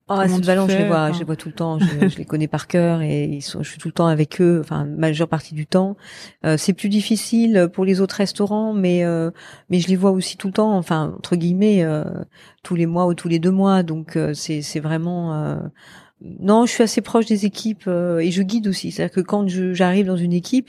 [0.08, 1.78] Ah, c'est tu Valence, je les vois, enfin je les vois tout le temps.
[1.78, 4.40] Je, je les connais par cœur et ils sont, je suis tout le temps avec
[4.40, 4.58] eux.
[4.60, 5.96] Enfin, majeure partie du temps.
[6.46, 9.30] Euh, c'est plus difficile pour les autres restaurants, mais euh,
[9.70, 10.76] mais je les vois aussi tout le temps.
[10.76, 12.04] Enfin, entre guillemets, euh,
[12.62, 13.82] tous les mois ou tous les deux mois.
[13.82, 15.58] Donc euh, c'est c'est vraiment.
[16.20, 18.90] Non, je suis assez proche des équipes euh, et je guide aussi.
[18.90, 20.68] C'est-à-dire que quand j'arrive dans une équipe,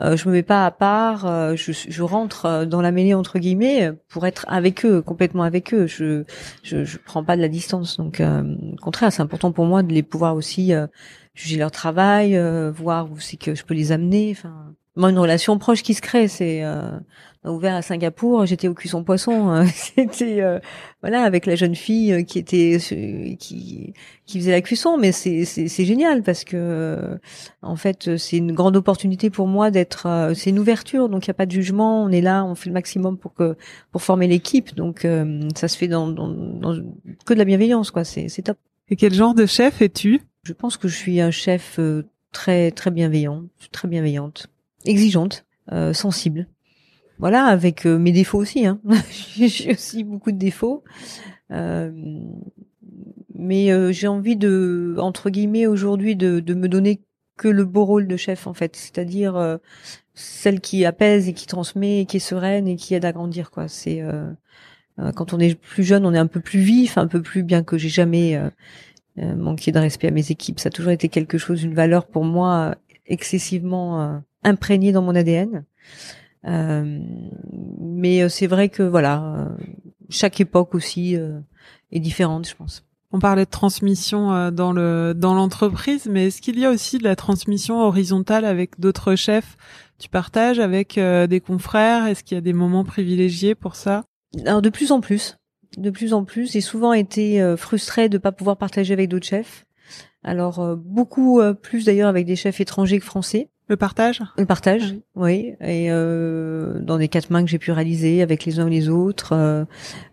[0.00, 1.24] euh, je me mets pas à part.
[1.24, 5.44] euh, je, je rentre euh, dans la mêlée entre guillemets pour être avec eux, complètement
[5.44, 5.86] avec eux.
[5.86, 6.24] Je
[6.62, 7.96] je, je prends pas de la distance.
[7.96, 10.86] Donc, euh, au contraire, c'est important pour moi de les pouvoir aussi euh,
[11.34, 12.38] juger leur travail,
[12.76, 14.34] voir où c'est que je peux les amener.
[14.36, 16.62] Enfin, moi, une relation proche qui se crée, c'est
[17.44, 18.46] a ouvert à Singapour.
[18.46, 19.50] J'étais au cuisson poisson.
[19.50, 20.58] euh, C'était euh,
[21.00, 23.94] voilà avec la jeune fille euh, qui était euh, qui
[24.26, 27.18] qui faisait la cuisson, mais c'est c'est c'est génial parce que euh,
[27.62, 30.06] en fait c'est une grande opportunité pour moi d'être.
[30.36, 32.04] c'est une ouverture, donc il y a pas de jugement.
[32.04, 33.56] On est là, on fait le maximum pour que
[33.90, 34.74] pour former l'équipe.
[34.76, 36.74] Donc euh, ça se fait dans, dans, dans
[37.26, 38.04] que de la bienveillance, quoi.
[38.04, 38.58] C'est c'est top.
[38.88, 40.20] Et quel genre de chef es-tu?
[40.44, 41.78] Je pense que je suis un chef
[42.32, 44.48] très très bienveillant, très bienveillante,
[44.84, 46.46] exigeante, euh, sensible.
[47.22, 48.66] Voilà, avec euh, mes défauts aussi.
[48.66, 48.80] Hein.
[49.36, 50.82] j'ai aussi beaucoup de défauts.
[51.52, 51.92] Euh,
[53.32, 57.00] mais euh, j'ai envie de, entre guillemets, aujourd'hui, de, me donner
[57.36, 58.74] que le beau rôle de chef, en fait.
[58.74, 59.60] C'est-à-dire
[60.14, 63.52] celle qui apaise et qui transmet, et qui est sereine et qui aide à grandir,
[63.52, 63.68] quoi.
[63.68, 64.02] C'est
[65.14, 67.62] quand on est plus jeune, on est un peu plus vif, un peu plus bien
[67.62, 70.58] que j'ai jamais euh, manqué de respect à mes équipes.
[70.58, 72.74] Ça a toujours été quelque chose, une valeur pour moi
[73.06, 75.64] excessivement imprégnée dans mon ADN.
[76.46, 77.00] Euh,
[77.80, 79.48] mais euh, c'est vrai que voilà, euh,
[80.08, 81.38] chaque époque aussi euh,
[81.90, 82.84] est différente, je pense.
[83.12, 87.04] On parlait de transmission dans le dans l'entreprise, mais est-ce qu'il y a aussi de
[87.04, 89.58] la transmission horizontale avec d'autres chefs
[89.98, 92.06] Tu partages avec euh, des confrères?
[92.06, 94.04] Est-ce qu'il y a des moments privilégiés pour ça?
[94.46, 95.36] Alors de plus en plus,
[95.76, 99.26] de plus en plus, j'ai souvent été euh, frustrée de pas pouvoir partager avec d'autres
[99.26, 99.66] chefs.
[100.24, 103.50] Alors euh, beaucoup euh, plus d'ailleurs avec des chefs étrangers que français.
[103.72, 107.72] Le partage Le partage, Ah oui, et euh, dans des quatre mains que j'ai pu
[107.72, 109.32] réaliser avec les uns ou les autres.
[109.32, 109.64] euh,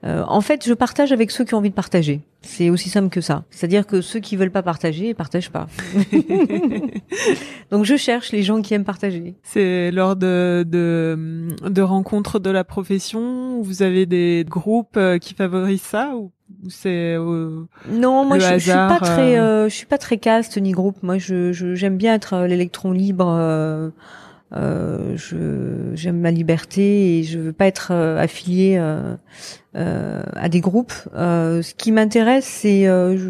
[0.06, 2.22] euh, en fait, je partage avec ceux qui ont envie de partager.
[2.42, 3.44] C'est aussi simple que ça.
[3.50, 5.68] C'est-à-dire que ceux qui veulent pas partager, ils partagent pas.
[7.70, 9.36] Donc je cherche les gens qui aiment partager.
[9.44, 15.18] C'est lors de, de de rencontres de la profession où vous avez des groupes euh,
[15.18, 16.32] qui favorisent ça ou,
[16.64, 19.86] ou c'est euh, Non, moi Le je, je suis pas très, euh, euh, je suis
[19.86, 20.98] pas très caste ni groupe.
[21.04, 23.28] Moi, je je- j'aime bien être euh, l'électron libre.
[23.30, 23.90] euh,
[24.56, 28.78] euh, je j'aime ma liberté et je veux pas être affiliée
[29.76, 30.94] euh, à des groupes.
[31.16, 33.30] Euh, ce qui m'intéresse, c'est euh, je,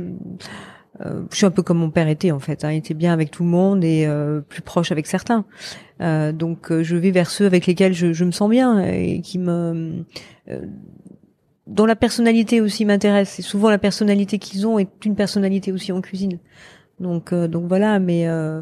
[1.32, 2.64] je suis un peu comme mon père était en fait.
[2.64, 5.44] Hein, il était bien avec tout le monde et euh, plus proche avec certains.
[6.02, 9.40] Euh, donc je vais vers ceux avec lesquels je, je me sens bien et qui
[9.40, 10.06] me
[10.50, 10.62] euh,
[11.70, 13.40] dont la personnalité aussi m'intéresse.
[13.40, 16.40] Et souvent la personnalité qu'ils ont est une personnalité aussi en cuisine.
[17.00, 18.62] Donc euh, donc voilà, mais euh,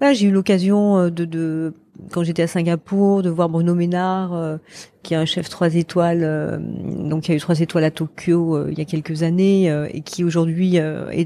[0.00, 1.72] là j'ai eu l'occasion euh, de, de
[2.12, 4.56] quand j'étais à Singapour, de voir Bruno Ménard, euh,
[5.02, 8.56] qui est un chef trois étoiles, euh, donc qui a eu trois étoiles à Tokyo
[8.56, 10.78] euh, il y a quelques années et qui aujourd'hui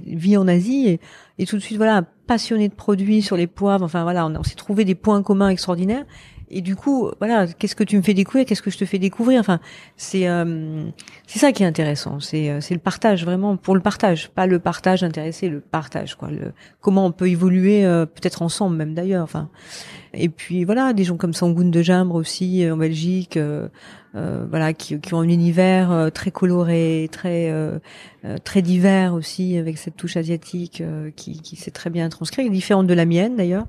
[0.07, 1.01] vit en Asie et,
[1.38, 3.85] et, tout de suite voilà passionné de produits sur les poivres.
[3.85, 6.05] Enfin voilà, on, on s'est trouvé des points communs extraordinaires.
[6.52, 8.98] Et du coup, voilà, qu'est-ce que tu me fais découvrir Qu'est-ce que je te fais
[8.98, 9.40] découvrir?
[9.40, 9.60] Enfin,
[9.96, 10.28] c'est
[11.26, 12.20] c'est ça qui est intéressant.
[12.20, 16.30] C'est c'est le partage vraiment pour le partage, pas le partage intéressé, le partage quoi.
[16.30, 19.24] Le, comment on peut évoluer peut-être ensemble même d'ailleurs.
[19.24, 19.48] Enfin,
[20.14, 23.68] et puis voilà, des gens comme Sangoun de Jambre aussi euh, en Belgique, euh,
[24.14, 27.52] euh, voilà, qui, qui, ont un univers euh, très coloré, très
[28.44, 30.82] très divers aussi, avec cette touche asiatique
[31.16, 33.66] qui, qui s'est très bien transcrite, différente de la mienne d'ailleurs,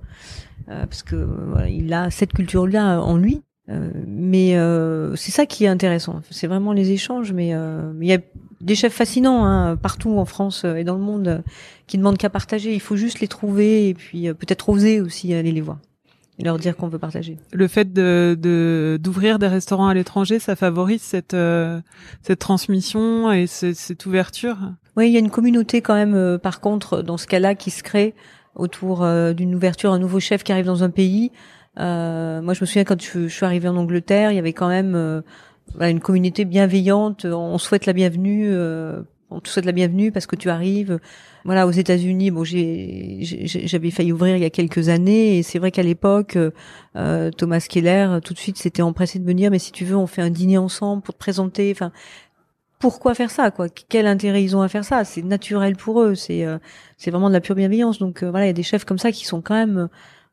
[0.67, 3.41] parce que voilà, il a cette culture-là en lui.
[4.07, 4.55] mais
[5.15, 6.21] c'est ça qui est intéressant.
[6.29, 7.33] C'est vraiment les échanges.
[7.33, 8.19] Mais il y a
[8.61, 11.43] des chefs fascinants hein, partout en France et dans le monde
[11.87, 12.73] qui demandent qu'à partager.
[12.73, 15.79] Il faut juste les trouver et puis peut-être oser aussi aller les voir
[16.39, 17.37] et leur dire qu'on veut partager.
[17.51, 18.37] Le fait de
[19.01, 21.79] d'ouvrir des restaurants à l'étranger, ça favorise cette euh,
[22.21, 24.57] cette transmission et cette ouverture?
[24.95, 26.15] Oui, il y a une communauté quand même.
[26.15, 28.13] Euh, par contre, dans ce cas-là, qui se crée
[28.55, 31.31] autour euh, d'une ouverture, un nouveau chef qui arrive dans un pays.
[31.77, 35.23] moi, je me souviens quand je, suis arrivée en Angleterre, il y avait quand même
[35.79, 37.25] une communauté bienveillante.
[37.25, 38.51] On souhaite la bienvenue.
[39.29, 40.99] on te souhaite la bienvenue parce que tu arrives
[41.45, 45.71] voilà, aux États-Unis, bon, j'avais failli ouvrir il y a quelques années, et c'est vrai
[45.71, 46.37] qu'à l'époque,
[46.95, 49.97] euh, Thomas Keller, tout de suite, s'était empressé de me dire, mais si tu veux,
[49.97, 51.71] on fait un dîner ensemble pour te présenter.
[51.75, 51.91] Enfin,
[52.83, 53.69] pourquoi faire ça, quoi?
[53.69, 55.05] Quel intérêt ils ont à faire ça?
[55.05, 56.57] C'est naturel pour eux, c'est, euh,
[56.97, 57.97] c'est vraiment de la pure bienveillance.
[57.97, 59.87] Donc euh, voilà, il y a des chefs comme ça qui sont quand même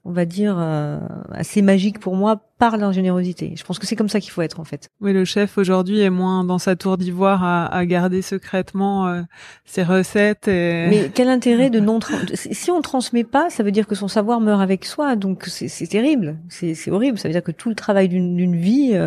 [0.05, 0.99] on va dire, euh,
[1.31, 3.55] assez magique pour moi par leur générosité.
[3.57, 4.89] Je pense que c'est comme ça qu'il faut être en fait.
[5.01, 9.23] Oui, le chef aujourd'hui est moins dans sa tour d'ivoire à, à, garder secrètement euh,
[9.67, 10.49] ses recettes.
[10.49, 10.87] Et...
[10.89, 11.99] Mais quel intérêt de non
[12.35, 15.87] si on transmet pas, ça veut dire que son savoir meurt avec soi, donc c'est
[15.87, 17.19] terrible, c'est horrible.
[17.19, 18.99] Ça veut dire que tout le travail d'une vie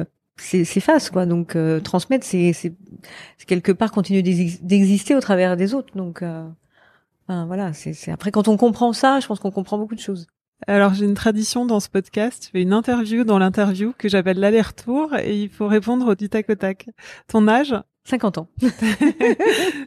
[0.53, 1.25] euh, s'efface quoi.
[1.25, 2.53] Donc euh, transmettre, c'est
[3.47, 5.95] quelque part continuer d'exister au travers des autres.
[5.95, 6.23] Donc
[7.27, 10.27] enfin, voilà, c'est après quand on comprend ça, je pense qu'on comprend beaucoup de choses.
[10.67, 14.39] Alors j'ai une tradition dans ce podcast, je fais une interview dans l'interview que j'appelle
[14.39, 16.89] l'aller-retour et il faut répondre du tac au tac.
[17.27, 17.75] Ton âge?
[18.05, 18.47] 50 ans.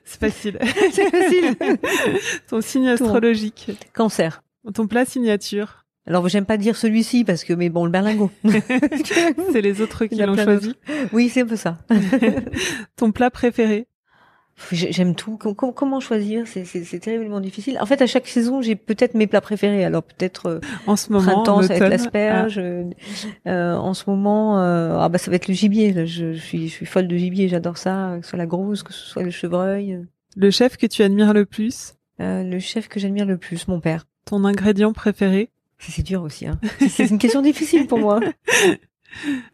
[0.04, 0.58] C'est facile.
[0.90, 1.56] C'est facile.
[2.48, 3.70] Ton signe astrologique.
[3.94, 4.42] Cancer.
[4.74, 5.85] Ton plat signature.
[6.06, 8.30] Alors j'aime pas dire celui-ci parce que mais bon le berlingot.
[9.52, 10.74] c'est les autres qui l'ont choisi.
[11.12, 11.78] Oui, c'est un peu ça.
[12.96, 13.88] Ton plat préféré?
[14.72, 15.36] J'aime tout.
[15.36, 16.44] Comment choisir?
[16.46, 17.78] C'est terriblement difficile.
[17.78, 19.84] En fait, à chaque saison, j'ai peut-être mes plats préférés.
[19.84, 22.58] Alors peut-être euh, en ce moment, printemps, ça va être l'asperge.
[22.58, 23.50] Ah.
[23.50, 26.06] Euh, en ce moment, euh, ah bah ça va être le gibier.
[26.06, 27.48] Je, je, suis, je suis folle de gibier.
[27.48, 30.02] J'adore ça, que ce soit la grosse, que ce soit le chevreuil.
[30.36, 31.94] Le chef que tu admires le plus?
[32.18, 34.06] Le chef que j'admire le plus, mon père.
[34.24, 35.50] Ton ingrédient préféré?
[35.78, 36.46] C'est dur aussi.
[36.46, 36.58] Hein.
[36.88, 38.20] C'est une question difficile pour moi.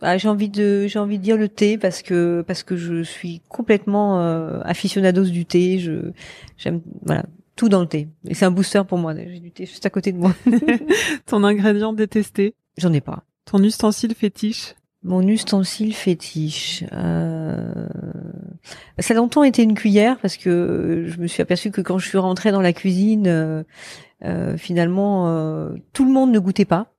[0.00, 3.02] Bah, j'ai envie de j'ai envie de dire le thé parce que parce que je
[3.02, 5.78] suis complètement euh, aficionados du thé.
[5.78, 6.12] Je
[6.56, 7.24] j'aime voilà
[7.56, 9.14] tout dans le thé et c'est un booster pour moi.
[9.14, 10.35] J'ai du thé juste à côté de moi.
[11.26, 12.54] Ton ingrédient détesté?
[12.78, 13.24] J'en ai pas.
[13.44, 14.74] Ton ustensile fétiche?
[15.04, 16.84] Mon ustensile fétiche.
[16.92, 17.86] Euh...
[18.98, 22.08] Ça a longtemps été une cuillère parce que je me suis aperçue que quand je
[22.08, 23.62] suis rentrée dans la cuisine, euh,
[24.24, 25.26] euh finalement,
[25.92, 26.92] tout le monde ne goûtait pas.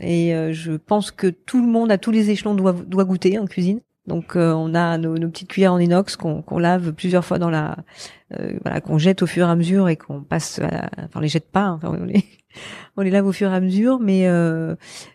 [0.00, 3.46] Et je pense que tout le monde à tous les échelons doit, doit goûter en
[3.46, 3.80] cuisine.
[4.06, 7.76] Donc on a nos, petites cuillères en inox qu'on lave plusieurs fois dans la,
[8.62, 11.28] voilà, qu'on jette au fur et à mesure et qu'on passe, à enfin on les
[11.28, 11.96] jette pas, hein,
[12.96, 14.28] on les lave au fur et à mesure, mais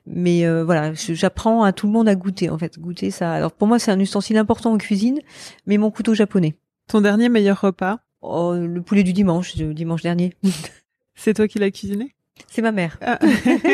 [0.05, 3.33] mais voilà, j'apprends à tout le monde à goûter en fait, goûter ça.
[3.33, 5.19] Alors pour moi c'est un ustensile important en cuisine,
[5.65, 6.55] mais mon couteau japonais.
[6.87, 7.99] Ton dernier meilleur repas?
[8.21, 10.33] Oh, Le poulet du dimanche, du dimanche dernier.
[11.15, 12.15] c'est toi qui l'as cuisiné?
[12.47, 12.97] C'est ma mère.
[13.01, 13.19] Ah.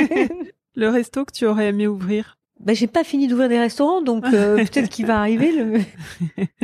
[0.76, 2.38] Le resto que tu aurais aimé ouvrir?
[2.60, 5.80] Ben, j'ai pas fini d'ouvrir des restaurants, donc euh, peut-être qu'il va arriver le...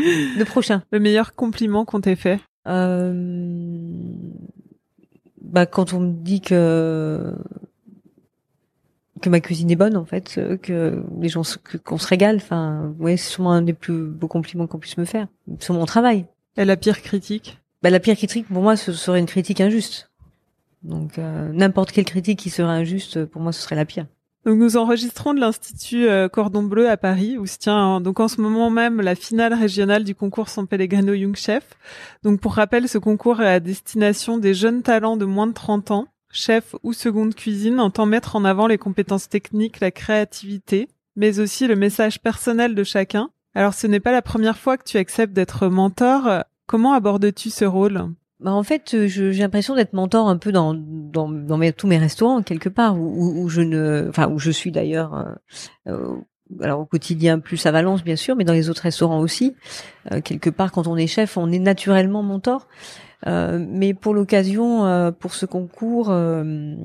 [0.07, 0.83] le prochain.
[0.91, 2.39] Le meilleur compliment qu'on t'ait fait?
[2.67, 4.08] Euh...
[5.51, 7.33] bah, Quand on me dit que
[9.21, 11.41] que ma cuisine est bonne, en fait, que les gens
[11.83, 15.03] qu'on se régale, enfin, ouais, c'est sûrement un des plus beaux compliments qu'on puisse me
[15.03, 15.27] faire
[15.59, 16.25] sur mon travail.
[16.55, 17.59] Et la pire critique?
[17.81, 20.09] Bah, La pire critique, pour moi, ce serait une critique injuste.
[20.83, 24.05] Donc euh, n'importe quelle critique qui serait injuste, pour moi, ce serait la pire.
[24.45, 28.29] Donc nous enregistrons de l'Institut euh, Cordon Bleu à Paris, où se tient donc en
[28.29, 31.63] ce moment même la finale régionale du concours San Pellegrino Young Chef.
[32.23, 35.91] Donc pour rappel, ce concours est à destination des jeunes talents de moins de 30
[35.91, 41.39] ans, chefs ou seconde cuisine, entend mettre en avant les compétences techniques, la créativité, mais
[41.39, 43.31] aussi le message personnel de chacun.
[43.55, 46.43] Alors ce n'est pas la première fois que tu acceptes d'être mentor.
[46.65, 48.09] Comment abordes-tu ce rôle?
[48.39, 52.41] Bah en fait, j'ai l'impression d'être mentor un peu dans dans, dans tous mes restaurants
[52.41, 55.37] quelque part où, où, je ne, enfin où je suis d'ailleurs.
[55.87, 56.15] Euh,
[56.61, 59.55] alors au quotidien plus à Valence bien sûr, mais dans les autres restaurants aussi.
[60.11, 62.67] Euh, quelque part, quand on est chef, on est naturellement mentor.
[63.27, 66.75] Euh, mais pour l'occasion, euh, pour ce concours, euh,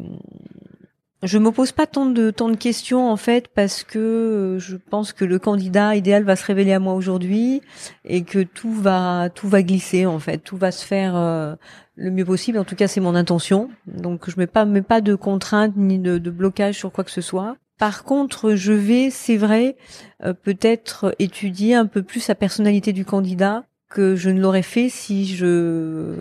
[1.25, 5.13] je me pose pas tant de tant de questions en fait parce que je pense
[5.13, 7.63] que le candidat idéal va se révéler à moi aujourd'hui
[8.05, 11.15] et que tout va tout va glisser en fait, tout va se faire
[11.97, 12.59] le mieux possible.
[12.59, 13.71] En tout cas, c'est mon intention.
[13.87, 17.11] Donc je mets pas mets pas de contraintes ni de, de blocage sur quoi que
[17.11, 17.57] ce soit.
[17.79, 19.77] Par contre, je vais, c'est vrai,
[20.43, 25.27] peut-être étudier un peu plus la personnalité du candidat que je ne l'aurais fait si
[25.27, 26.15] je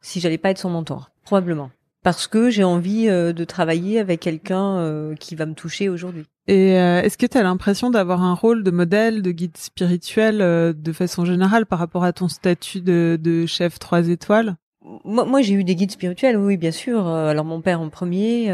[0.00, 1.70] si j'allais pas être son mentor, probablement.
[2.02, 6.24] Parce que j'ai envie euh, de travailler avec quelqu'un euh, qui va me toucher aujourd'hui.
[6.48, 10.38] Et euh, est-ce que tu as l'impression d'avoir un rôle de modèle, de guide spirituel
[10.38, 14.56] de façon générale par rapport à ton statut de, de chef trois étoiles?
[15.04, 17.06] Moi, moi j'ai eu des guides spirituels, oui, bien sûr.
[17.06, 18.48] Alors mon père en premier,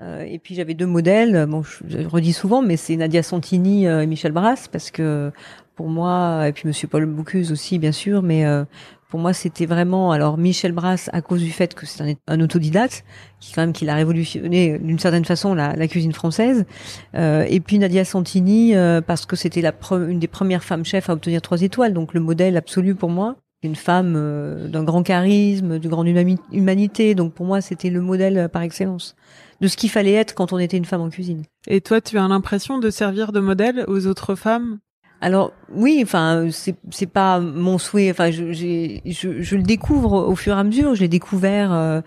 [0.00, 1.44] et puis j'avais deux modèles.
[1.46, 5.30] Bon, je, redis souvent, mais c'est Nadia Santini et Michel Brass, parce que
[5.78, 8.64] pour moi, et puis Monsieur Paul Bocuse aussi, bien sûr, mais euh,
[9.08, 13.04] pour moi, c'était vraiment alors Michel Brass à cause du fait que c'est un, autodidacte
[13.40, 16.66] qui quand même qu'il a révolutionné d'une certaine façon la, cuisine française,
[17.14, 21.08] euh, et puis Nadia Santini euh, parce que c'était la une des premières femmes chefs
[21.08, 23.36] à obtenir trois étoiles, donc le modèle absolu pour moi.
[23.64, 26.06] Une femme d'un grand charisme, de grande
[26.52, 29.16] humanité, donc pour moi c'était le modèle par excellence
[29.60, 31.42] de ce qu'il fallait être quand on était une femme en cuisine.
[31.66, 34.78] Et toi, tu as l'impression de servir de modèle aux autres femmes?
[35.20, 38.10] Alors oui, enfin c'est pas mon souhait.
[38.10, 40.94] Enfin je, je, je le découvre au fur et à mesure.
[40.94, 42.00] Je l'ai découvert euh,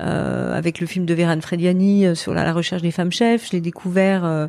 [0.00, 3.46] euh, avec le film de Véran Frediani euh, sur la, recherche des femmes chefs.
[3.46, 4.48] Je l'ai découvert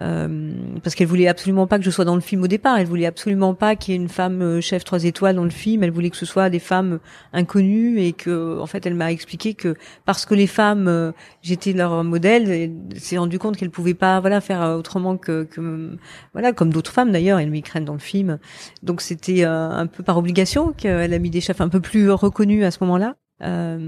[0.00, 2.78] euh, euh, parce qu'elle voulait absolument pas que je sois dans le film au départ.
[2.78, 5.82] Elle voulait absolument pas qu'il y ait une femme chef trois étoiles dans le film.
[5.82, 7.00] Elle voulait que ce soit des femmes
[7.32, 12.02] inconnues et que en fait elle m'a expliqué que parce que les femmes j'étais leur
[12.04, 15.98] modèle, elle s'est rendu compte qu'elle pouvait pas voilà faire autrement que, que
[16.32, 17.38] voilà comme d'autres femmes d'ailleurs.
[17.38, 18.38] Elle m'écrène dans le film.
[18.82, 22.64] Donc c'était un peu par obligation qu'elle a mis des chefs un peu plus reconnus
[22.64, 23.16] à ce moment-là.
[23.42, 23.78] Euh,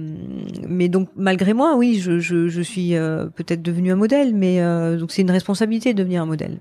[0.66, 4.60] mais donc malgré moi, oui, je, je, je suis euh, peut-être devenue un modèle, mais
[4.60, 6.60] euh, donc c'est une responsabilité de devenir un modèle.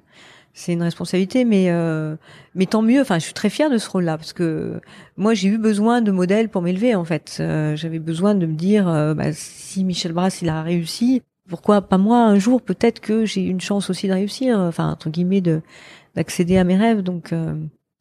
[0.54, 2.16] C'est une responsabilité, mais euh,
[2.56, 3.00] mais tant mieux.
[3.00, 4.82] Enfin, je suis très fière de ce rôle-là parce que
[5.16, 6.94] moi j'ai eu besoin de modèles pour m'élever.
[6.96, 7.42] En fait,
[7.76, 12.18] j'avais besoin de me dire bah, si Michel Brass il a réussi, pourquoi pas moi
[12.26, 14.60] un jour Peut-être que j'ai une chance aussi de réussir.
[14.60, 15.62] Enfin entre guillemets de
[16.16, 17.02] d'accéder à mes rêves.
[17.02, 17.34] Donc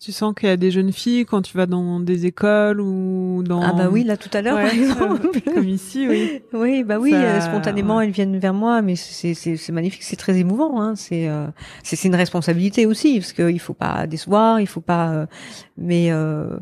[0.01, 3.43] tu sens qu'il y a des jeunes filles quand tu vas dans des écoles ou
[3.45, 5.29] dans ah bah oui là tout à l'heure par exemple.
[5.45, 6.43] comme ici oui.
[6.55, 10.17] Oui bah oui euh, spontanément elles viennent vers moi mais c'est c'est c'est magnifique c'est
[10.17, 10.97] très émouvant hein.
[10.97, 11.47] C'est euh,
[11.83, 15.27] c'est c'est une responsabilité aussi parce qu'il faut pas décevoir il faut pas euh,
[15.77, 16.57] mais euh,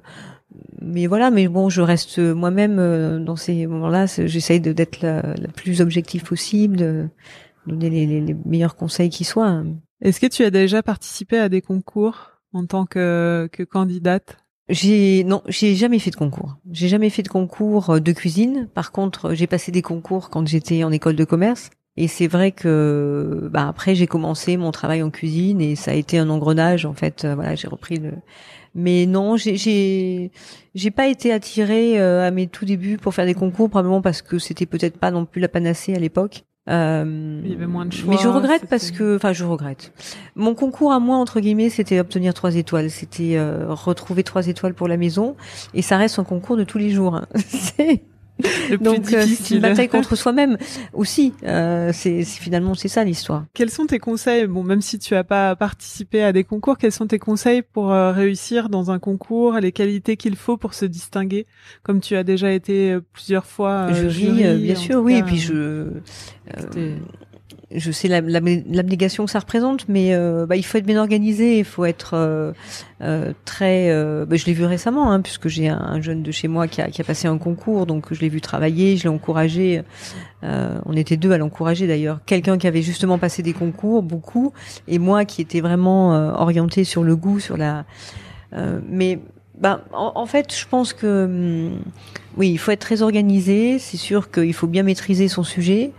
[0.83, 5.81] mais voilà mais bon je reste moi-même dans ces moments-là j'essaye d'être la, la, plus
[5.81, 7.09] objective possible de
[7.69, 9.63] donner les, les, les meilleurs conseils qui soient.
[10.01, 12.38] Est-ce que tu as déjà participé à des concours?
[12.53, 14.39] En tant que, que candidate?
[14.69, 16.57] J'ai non, j'ai jamais fait de concours.
[16.71, 18.69] J'ai jamais fait de concours euh, de cuisine.
[18.75, 21.71] Par contre, j'ai passé des concours quand j'étais en école de commerce.
[21.97, 25.95] Et c'est vrai que bah après j'ai commencé mon travail en cuisine et ça a
[25.95, 27.25] été un engrenage en fait.
[27.25, 28.13] Euh, voilà, j'ai repris le.
[28.75, 30.31] Mais non, j'ai
[30.75, 34.23] j'ai pas été attirée euh, à mes tout débuts pour faire des concours probablement parce
[34.23, 36.45] que c'était peut-être pas non plus la panacée à l'époque.
[36.69, 38.11] Euh, Il y avait moins de choix.
[38.11, 39.93] Mais je regrette parce que, enfin, je regrette.
[40.37, 42.91] Mon concours à moi, entre guillemets, c'était obtenir trois étoiles.
[42.91, 45.37] C'était euh, retrouver trois étoiles pour la maison.
[45.75, 47.15] Et ça reste un concours de tous les jours.
[47.15, 47.27] Hein.
[48.81, 50.57] Donc euh, c'est une bataille contre soi-même
[50.93, 51.33] aussi.
[51.45, 53.45] Euh, c'est finalement c'est ça l'histoire.
[53.55, 54.47] Quels sont tes conseils?
[54.47, 57.93] Bon, même si tu as pas participé à des concours, quels sont tes conseils pour
[57.93, 59.55] euh, réussir dans un concours?
[59.55, 61.47] Les qualités qu'il faut pour se distinguer,
[61.83, 63.93] comme tu as déjà été euh, plusieurs fois.
[63.93, 65.17] jury, bien sûr, oui.
[65.17, 65.89] et puis je
[67.71, 71.65] je sais l'abnégation que ça représente, mais euh, bah, il faut être bien organisé, il
[71.67, 72.53] faut être euh,
[73.03, 73.89] euh, très.
[74.25, 76.89] Bah, je l'ai vu récemment, hein, puisque j'ai un, jeune de chez moi qui a,
[76.89, 79.83] qui a passé un concours, donc je l'ai vu travailler, je l'ai encouragé.
[80.43, 82.21] on était deux à l'encourager d'ailleurs.
[82.25, 84.53] Quelqu'un qui avait justement passé des concours, beaucoup,
[84.87, 87.85] et moi qui était vraiment orienté sur le goût, sur la.
[88.89, 89.21] mais
[89.61, 91.81] bah, en, fait, je pense que hum,
[92.39, 93.81] oui, il faut être très organisé.
[93.81, 95.91] C'est sûr qu'il faut bien maîtriser son sujet.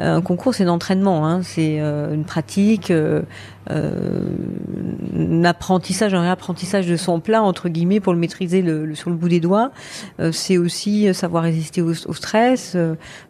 [0.00, 3.22] Euh, un concours, c'est un entraînement, hein, c'est euh, une pratique, euh,
[3.68, 9.28] un apprentissage, un réapprentissage de son plat entre guillemets pour le maîtriser sur le bout
[9.28, 9.72] des doigts.
[10.32, 12.76] c'est aussi savoir résister au, stress.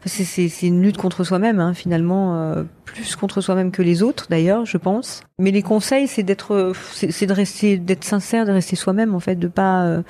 [0.04, 2.54] c'est une lutte contre soi-même, hein, finalement,
[2.84, 5.22] plus contre soi-même que les autres, d'ailleurs, je pense.
[5.40, 9.34] Mais les conseils, c'est d'être, c'est de rester, d'être sincère, de rester soi-même, en fait,
[9.34, 10.02] de pas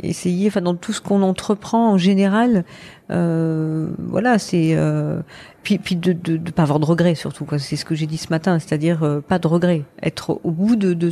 [0.00, 2.64] essayer, enfin, dans tout ce qu'on entreprend en général,
[3.10, 4.76] euh, voilà, c'est
[5.62, 7.58] puis puis de, de de pas avoir de regrets surtout quoi.
[7.58, 11.10] C'est ce que j'ai dit ce matin, c'est-à-dire pas de regrets, être au bout de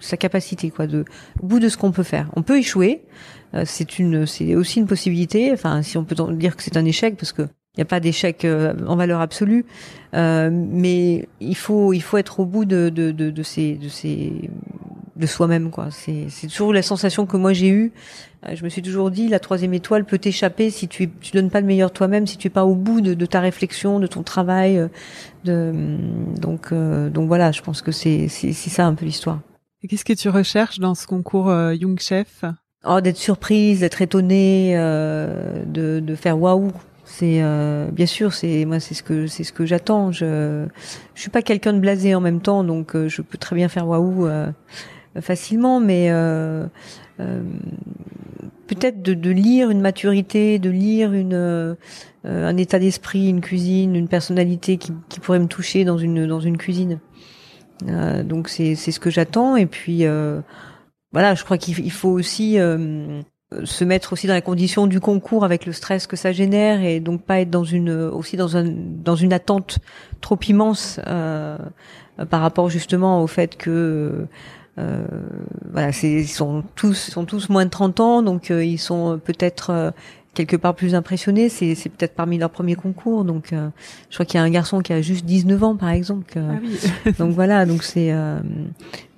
[0.00, 1.04] sa capacité quoi, de
[1.42, 2.30] au bout de ce qu'on peut faire.
[2.34, 3.02] On peut échouer,
[3.64, 3.86] c'est
[4.54, 5.52] aussi une possibilité.
[5.52, 7.42] Enfin, si on peut dire que c'est un échec parce que
[7.76, 9.64] il n'y a pas d'échec en valeur absolue,
[10.14, 14.50] euh, mais il faut il faut être au bout de, de ces de ces
[15.20, 15.88] de soi-même quoi.
[15.90, 17.92] C'est c'est toujours la sensation que moi j'ai eue.
[18.46, 21.50] Euh, je me suis toujours dit la troisième étoile peut t'échapper si tu tu donnes
[21.50, 24.06] pas le meilleur toi-même, si tu es pas au bout de, de ta réflexion, de
[24.06, 24.78] ton travail.
[24.78, 24.88] Euh,
[25.44, 25.72] de
[26.40, 29.40] donc donc voilà, je pense que c'est c'est ça un peu l'histoire.
[29.82, 32.44] Et qu'est-ce que tu recherches dans ce concours Young Chef?
[32.84, 36.72] Oh, d'être surprise, d'être étonnée, de de faire waouh
[37.10, 40.12] c'est euh, bien sûr, c'est moi, c'est ce que c'est ce que j'attends.
[40.12, 40.66] Je
[41.14, 43.68] je suis pas quelqu'un de blasé en même temps, donc euh, je peux très bien
[43.68, 44.46] faire waouh euh,
[45.20, 46.10] facilement, mais
[48.66, 51.76] peut-être de, de, lire une maturité, de lire une
[52.24, 56.40] un état d'esprit, une cuisine, une personnalité qui, qui pourrait me toucher dans une dans
[56.40, 57.00] une cuisine.
[57.82, 60.04] donc c'est ce que j'attends et puis
[61.12, 62.58] voilà, je crois qu'il faut aussi
[63.64, 67.00] se mettre aussi dans les conditions du concours avec le stress que ça génère et
[67.00, 69.80] donc pas être dans une aussi dans un dans une attente
[70.20, 71.58] trop immense euh,
[72.28, 74.26] par rapport justement au fait que
[74.80, 75.04] euh,
[75.72, 79.20] voilà c'est ils sont tous sont tous moins de 30 ans donc euh, ils sont
[79.24, 79.90] peut-être euh,
[80.34, 81.48] quelque part plus impressionnés.
[81.48, 83.24] C'est, c'est peut-être parmi leurs premiers concours.
[83.24, 83.68] Donc, euh,
[84.08, 86.32] je crois qu'il y a un garçon qui a juste 19 ans, par exemple.
[86.36, 87.12] ah oui.
[87.18, 87.66] donc voilà.
[87.66, 88.12] Donc c'est.
[88.12, 88.40] Euh,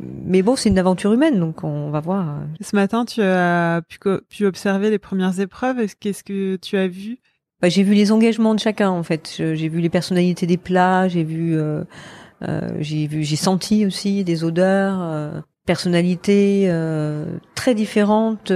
[0.00, 1.38] mais bon, c'est une aventure humaine.
[1.38, 2.38] Donc on va voir.
[2.60, 3.98] Ce matin, tu as pu,
[4.28, 5.86] pu observer les premières épreuves.
[6.00, 7.18] Qu'est-ce que tu as vu?
[7.60, 9.34] Bah, j'ai vu les engagements de chacun en fait.
[9.36, 11.08] J'ai vu les personnalités des plats.
[11.08, 11.56] J'ai vu.
[11.56, 11.84] Euh,
[12.80, 13.22] j'ai vu.
[13.22, 15.44] J'ai senti aussi des odeurs.
[15.66, 16.68] Personnalités
[17.54, 18.52] très différentes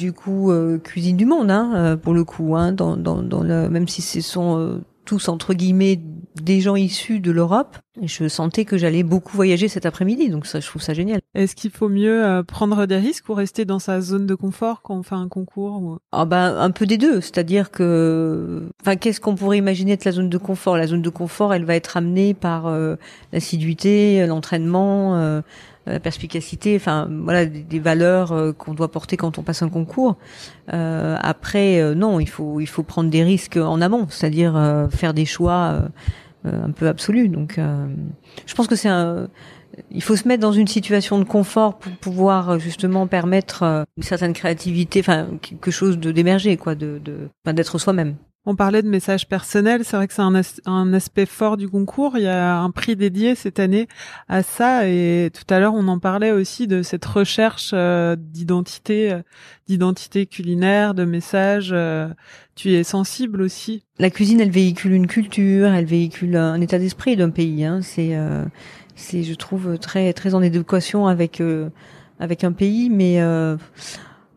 [0.00, 3.68] du coup euh, cuisine du monde hein, euh, pour le coup hein, dans, dans, le,
[3.68, 6.00] même si ce sont euh, tous entre guillemets
[6.42, 7.78] des gens issus de l'Europe.
[8.02, 11.20] Je sentais que j'allais beaucoup voyager cet après-midi, donc ça, je trouve ça génial.
[11.34, 14.96] Est-ce qu'il faut mieux prendre des risques ou rester dans sa zone de confort quand
[14.96, 15.98] on fait un concours ou...
[16.12, 20.12] Ah ben un peu des deux, c'est-à-dire que, enfin, qu'est-ce qu'on pourrait imaginer de la
[20.12, 20.76] zone de confort?
[20.76, 22.74] La zone de confort, elle va être amenée par
[23.32, 25.42] l'assiduité, l'entraînement
[25.86, 30.16] la perspicacité, enfin voilà des, valeurs euh, qu'on doit porter quand on passe un concours.
[30.72, 35.14] Euh, après, euh, non, il faut il faut prendre des risques en amont, c'est-à-dire faire
[35.14, 35.82] des choix
[36.44, 37.28] un peu absolus.
[37.28, 37.58] Donc,
[38.46, 39.28] je pense que c'est un
[39.90, 44.32] il faut se mettre dans une situation de confort pour pouvoir justement permettre une certaine
[44.32, 47.00] créativité, enfin quelque chose d'émerger, quoi, de
[47.46, 48.16] d'être soi-même.
[48.46, 52.16] On parlait de messages personnels, c'est vrai que c'est un, un, aspect fort du concours.
[52.16, 53.86] Il y a un prix dédié cette année
[54.28, 59.12] à ça, et tout à l'heure on en parlait aussi de cette recherche euh, d'identité,
[59.12, 59.20] euh,
[59.68, 61.68] d'identité culinaire, de messages.
[61.74, 62.08] Euh,
[62.54, 63.84] tu es sensible aussi.
[63.98, 67.66] La cuisine, elle véhicule une culture, elle véhicule un état d'esprit d'un pays.
[67.66, 67.80] Hein.
[67.82, 68.18] C'est,
[68.96, 71.42] c'est, je trouve très très en adéquation avec
[72.18, 73.20] avec un pays, mais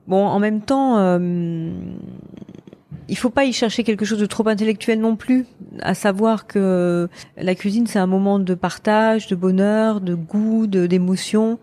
[0.08, 1.18] bon, en même temps
[3.14, 5.46] il faut pas y chercher quelque chose de trop intellectuel non plus,
[5.84, 7.08] à savoir que
[7.38, 11.60] la cuisine c'est un moment de partage, de bonheur, de goût, d'émotion.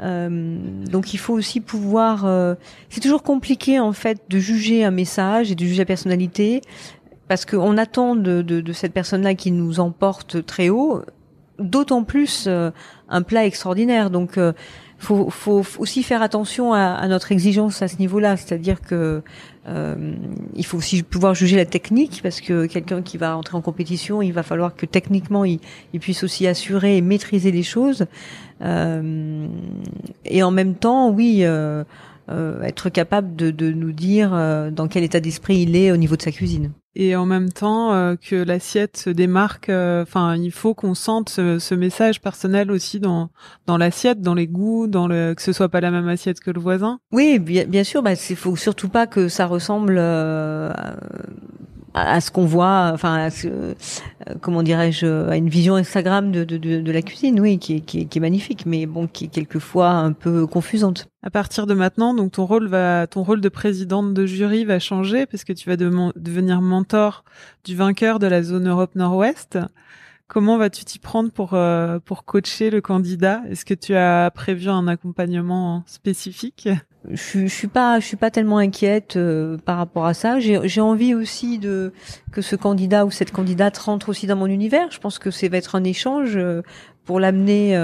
[0.00, 0.58] Euh,
[0.90, 2.26] donc il faut aussi pouvoir.
[2.26, 2.56] Euh,
[2.90, 6.62] c'est toujours compliqué en fait de juger un message et de juger la personnalité
[7.28, 11.02] parce qu'on attend de, cette personne-là qui nous emporte très haut,
[11.60, 12.72] d'autant plus euh,
[13.08, 14.10] un plat extraordinaire.
[14.10, 14.52] Donc euh,
[14.98, 19.22] faut, faut aussi faire attention à, à notre exigence à ce niveau-là, c'est-à-dire que
[19.68, 20.14] euh,
[20.54, 24.22] il faut aussi pouvoir juger la technique parce que quelqu'un qui va entrer en compétition,
[24.22, 25.60] il va falloir que techniquement il,
[25.92, 28.06] il puisse aussi assurer et maîtriser les choses.
[28.62, 29.46] Euh,
[30.24, 31.84] et en même temps, oui, euh,
[32.30, 35.96] euh être capable de, de nous dire euh, dans quel état d'esprit il est au
[35.96, 39.68] niveau de sa cuisine et en même temps euh, que l'assiette se démarque.
[39.68, 43.30] Euh, enfin, il faut qu'on sente ce, message personnel aussi dans
[43.66, 46.50] dans l'assiette, dans les goûts, dans le que ce soit pas la même assiette que
[46.50, 46.98] le voisin.
[47.12, 48.02] Oui, bien, bien sûr.
[48.02, 50.72] Bah, il faut surtout pas que ça ressemble euh,
[51.94, 53.74] à ce qu'on voit, enfin, euh,
[54.40, 58.06] comment dirais-je, à une vision Instagram de, de, de, la cuisine, oui, qui est, qui,
[58.06, 61.08] qui est magnifique, mais bon, qui est quelquefois un peu confusante.
[61.22, 64.78] À partir de maintenant, donc ton rôle va, ton rôle de présidente de jury va
[64.78, 67.24] changer parce que tu vas devenir mentor
[67.64, 69.58] du vainqueur de la zone Europe Nord-Ouest.
[70.28, 73.42] Comment vas-tu t'y prendre pour euh, pour coacher le candidat?
[73.48, 76.68] Est-ce que tu as prévu un accompagnement spécifique?
[77.10, 80.40] Je, je suis pas, je suis pas tellement inquiète euh, par rapport à ça.
[80.40, 81.92] J'ai envie aussi de
[82.32, 84.90] que ce candidat ou cette candidate rentre aussi dans mon univers.
[84.90, 86.62] Je pense que c'est va être un échange euh,
[87.04, 87.74] pour l'amener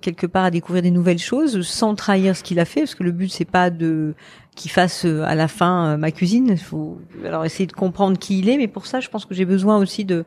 [0.00, 3.02] quelque part à découvrir des nouvelles choses sans trahir ce qu'il a fait parce que
[3.02, 4.14] le but c'est pas de
[4.54, 8.48] qu'il fasse à la fin ma cuisine il faut alors essayer de comprendre qui il
[8.48, 10.24] est mais pour ça je pense que j'ai besoin aussi de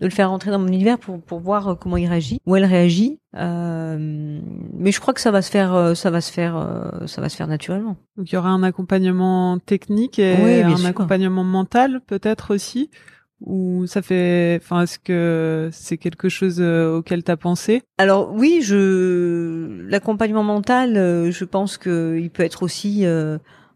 [0.00, 2.56] de le faire rentrer dans mon univers pour pour voir euh, comment il réagit, où
[2.56, 3.18] elle réagit.
[3.36, 4.40] Euh,
[4.74, 7.20] mais je crois que ça va se faire, euh, ça va se faire, euh, ça
[7.20, 7.96] va se faire naturellement.
[8.16, 12.90] Donc il y aura un accompagnement technique et un accompagnement mental peut-être aussi.
[13.42, 17.82] Ou ça fait, enfin, est-ce que c'est quelque chose auquel tu as pensé?
[17.96, 20.94] Alors oui, je l'accompagnement mental,
[21.30, 23.06] je pense que il peut être aussi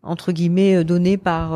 [0.02, 1.52] entre guillemets donné par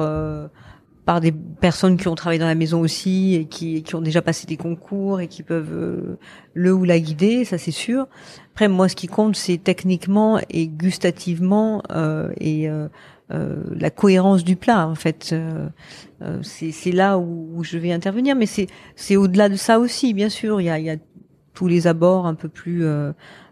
[1.08, 4.20] par des personnes qui ont travaillé dans la maison aussi et qui, qui ont déjà
[4.20, 6.18] passé des concours et qui peuvent euh,
[6.52, 8.08] le ou la guider, ça c'est sûr.
[8.52, 12.88] Après, moi, ce qui compte, c'est techniquement et gustativement euh, et euh,
[13.30, 14.86] euh la cohérence du plat.
[14.86, 15.70] En fait, euh,
[16.42, 20.60] c'est là où, où, je vais intervenir, mais c'est au-delà de ça aussi, bien sûr.
[20.60, 20.96] Il y a, il y a
[21.54, 22.84] tous les abords un peu plus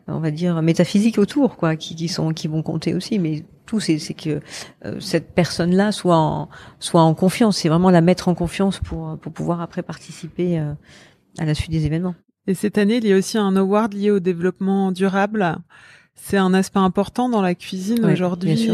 [0.09, 3.80] on va dire métaphysiques autour quoi qui, qui sont qui vont compter aussi mais tout,
[3.80, 4.40] c'est que
[4.84, 6.48] euh, cette personne-là soit en,
[6.78, 7.59] soit en confiance.
[7.59, 10.72] C'est vraiment la mettre en confiance pour, pour pouvoir après participer euh,
[11.38, 12.14] à la suite des événements.
[12.46, 15.59] Et cette année, il y a aussi un award lié au développement durable.
[16.14, 18.70] C'est un aspect important dans la cuisine aujourd'hui.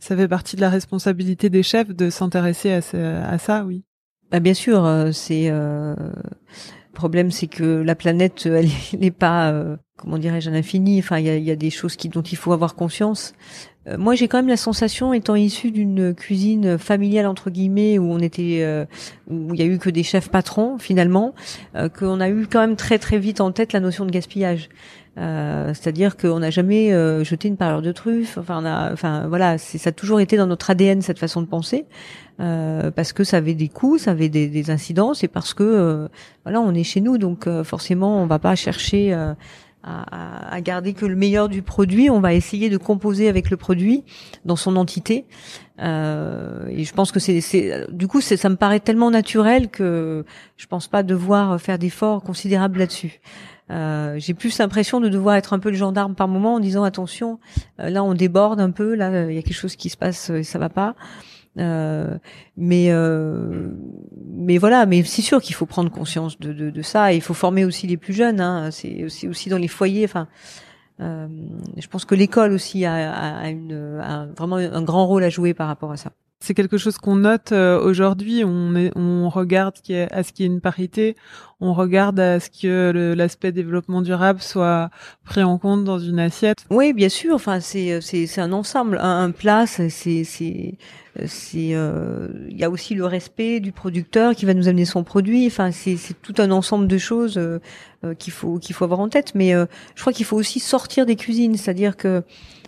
[0.00, 3.84] Ça fait partie de la responsabilité des chefs de s'intéresser à, à, ça, oui.
[4.30, 5.50] Bah bien sûr, euh, c'est
[6.94, 8.68] le problème, c'est que la planète, elle
[8.98, 9.52] n'est pas,
[9.96, 11.00] comment dirais-je, un infini.
[11.00, 13.34] Enfin, il y a, y a, des choses qui, dont il faut avoir conscience.
[13.86, 18.10] Euh, moi, j'ai quand même la sensation, étant issue d'une cuisine familiale entre guillemets, où
[18.10, 18.84] on était, euh,
[19.28, 21.34] où il y a eu que des chefs patrons finalement,
[21.76, 24.68] euh, qu'on a eu quand même très très vite en tête la notion de gaspillage.
[25.16, 26.90] C'est-à-dire qu'on n'a jamais
[27.24, 28.38] jeté une parure de truffe.
[28.38, 31.86] Enfin, on voilà, ça a toujours été dans notre ADN cette façon de penser,
[32.38, 36.08] parce que ça avait des coûts, ça avait des, des incidences, et parce que
[36.44, 39.16] voilà, on est chez nous, donc forcément, on va pas chercher
[39.84, 42.10] à, à, garder que le meilleur du produit.
[42.10, 44.04] On va essayer de composer avec le produit
[44.44, 45.26] dans son entité.
[45.80, 50.24] Euh, et je pense que c'est, du coup, ça me paraît tellement naturel que
[50.56, 53.20] je pense pas devoir faire d'efforts considérables là-dessus.
[53.70, 56.84] Euh, j'ai plus l'impression de devoir être un peu le gendarme par moment en disant
[56.84, 57.38] attention,
[57.80, 60.28] euh, là on déborde un peu, là il y a quelque chose qui se passe
[60.28, 60.94] et ça va pas.
[61.58, 62.18] Euh,
[62.56, 63.68] mais euh,
[64.26, 67.12] mais voilà, mais c'est sûr qu'il faut prendre conscience de, ça.
[67.12, 68.40] Et il faut former aussi les plus jeunes.
[68.40, 68.70] Hein.
[68.70, 70.04] C'est aussi, dans les foyers.
[70.04, 70.28] Enfin,
[71.00, 71.28] euh,
[71.76, 73.52] je pense que l'école aussi a
[74.36, 76.12] vraiment un grand rôle à jouer par rapport à ça
[76.44, 78.44] c'est quelque chose qu'on note euh, aujourd'hui.
[78.44, 79.74] On, on regarde
[80.10, 81.16] à ce qu'il y ait une parité,
[81.60, 84.90] on regarde à ce que l'aspect développement durable soit
[85.24, 86.64] pris en compte dans une assiette.
[86.70, 87.34] Oui, bien sûr.
[87.34, 88.98] Enfin, c'est c'est un ensemble.
[89.00, 94.44] Un, plat, c'est c'est c'est euh, il y a aussi le respect du producteur qui
[94.44, 95.46] va nous amener son produit.
[95.46, 99.32] Enfin, c'est tout un ensemble de choses euh, qu'il faut qu'il faut avoir en tête.
[99.34, 102.20] Mais je crois qu'il faut aussi sortir des cuisines, c'est-à-dire que euh,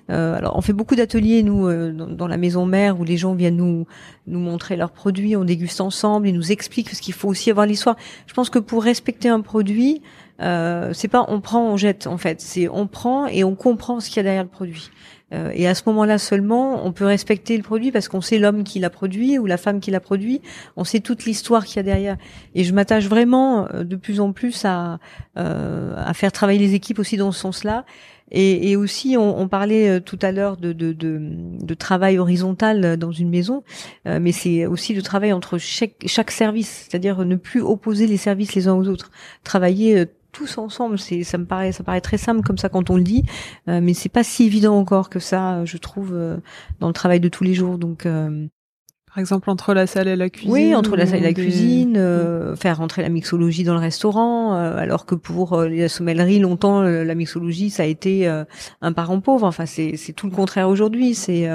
[0.09, 3.57] alors, on fait beaucoup d'ateliers nous euh, dans, la maison mère où les gens viennent
[3.57, 3.87] nous
[4.27, 7.67] nous montrer leurs produits, on déguste ensemble, ils nous expliquent ce qu'il faut aussi avoir
[7.67, 7.97] l'histoire.
[8.27, 10.03] Je pense que pour respecter un produit,
[10.41, 14.01] euh, c'est pas on prend, on jette en fait, c'est on prend et on comprend
[14.01, 14.91] ce qu'il y a derrière le produit.
[15.35, 18.63] Euh, et à ce moment-là seulement, on peut respecter le produit parce qu'on sait l'homme
[18.63, 20.41] qui l'a produit ou la femme qui l'a produit.
[20.77, 22.17] On sait toute l'histoire qu'il y a derrière.
[22.55, 25.01] Et je m'attache vraiment de plus en plus à,
[25.35, 27.85] à faire travailler les équipes aussi dans ce sens-là
[28.31, 33.31] et, et aussi, on, on, parlait euh, tout à l'heure de, travail horizontal dans une
[33.31, 33.62] maison,
[34.07, 38.55] euh, mais c'est aussi le travail entre chaque, service, c'est-à-dire ne plus opposer les services
[38.55, 39.11] les uns aux autres,
[39.45, 40.99] travailler euh, tous ensemble.
[40.99, 43.24] Ça me paraît, ça paraît très simple comme ça quand on le dit,
[43.66, 46.14] mais c'est pas si évident encore que ça, je trouve,
[46.79, 47.79] dans le travail de tous les jours.
[47.79, 48.07] Donc,
[49.17, 50.53] par exemple, entre la salle et la cuisine.
[50.53, 54.55] Oui, entre la salle et la cuisine, euh, faire rentrer la mixologie dans le restaurant,
[54.55, 59.23] euh, alors que pour euh, les sommelleries, longtemps, la mixologie, ça a été un parent
[59.23, 59.47] pauvre.
[59.47, 61.14] Enfin, c'est, tout le contraire aujourd'hui.
[61.14, 61.49] C'est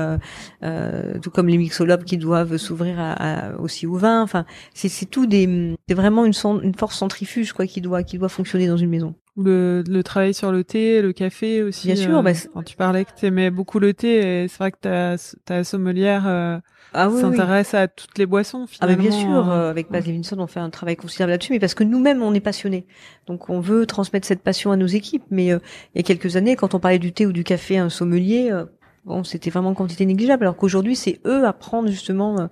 [1.22, 4.24] tout comme les mixologues qui doivent s'ouvrir à, aussi au vin.
[4.24, 6.34] Enfin, c'est, tout des, c'est vraiment une,
[6.64, 9.14] une force centrifuge quoi qui doit qui doit fonctionner dans une maison.
[9.38, 11.88] Le, le travail sur le thé, le café aussi.
[11.94, 12.24] Bien sûr.
[12.24, 12.32] Bah,
[12.66, 16.62] tu parlais que tu aimais beaucoup le thé, et c'est vrai que ta, ta sommelière
[16.94, 18.98] ah, oui, s'intéresse à toutes les boissons finalement.
[19.00, 21.74] Ah bien sûr, euh, avec Baz Levinson, on fait un travail considérable là-dessus, mais parce
[21.74, 22.86] que nous-mêmes on est passionnés,
[23.28, 25.24] donc on veut transmettre cette passion à nos équipes.
[25.32, 25.60] Mais euh,
[25.96, 27.90] il y a quelques années, quand on parlait du thé ou du café à un
[27.90, 28.66] sommelier, euh,
[29.06, 30.44] bon, c'était vraiment quantité négligeable.
[30.44, 32.50] Alors qu'aujourd'hui, c'est eux à prendre justement,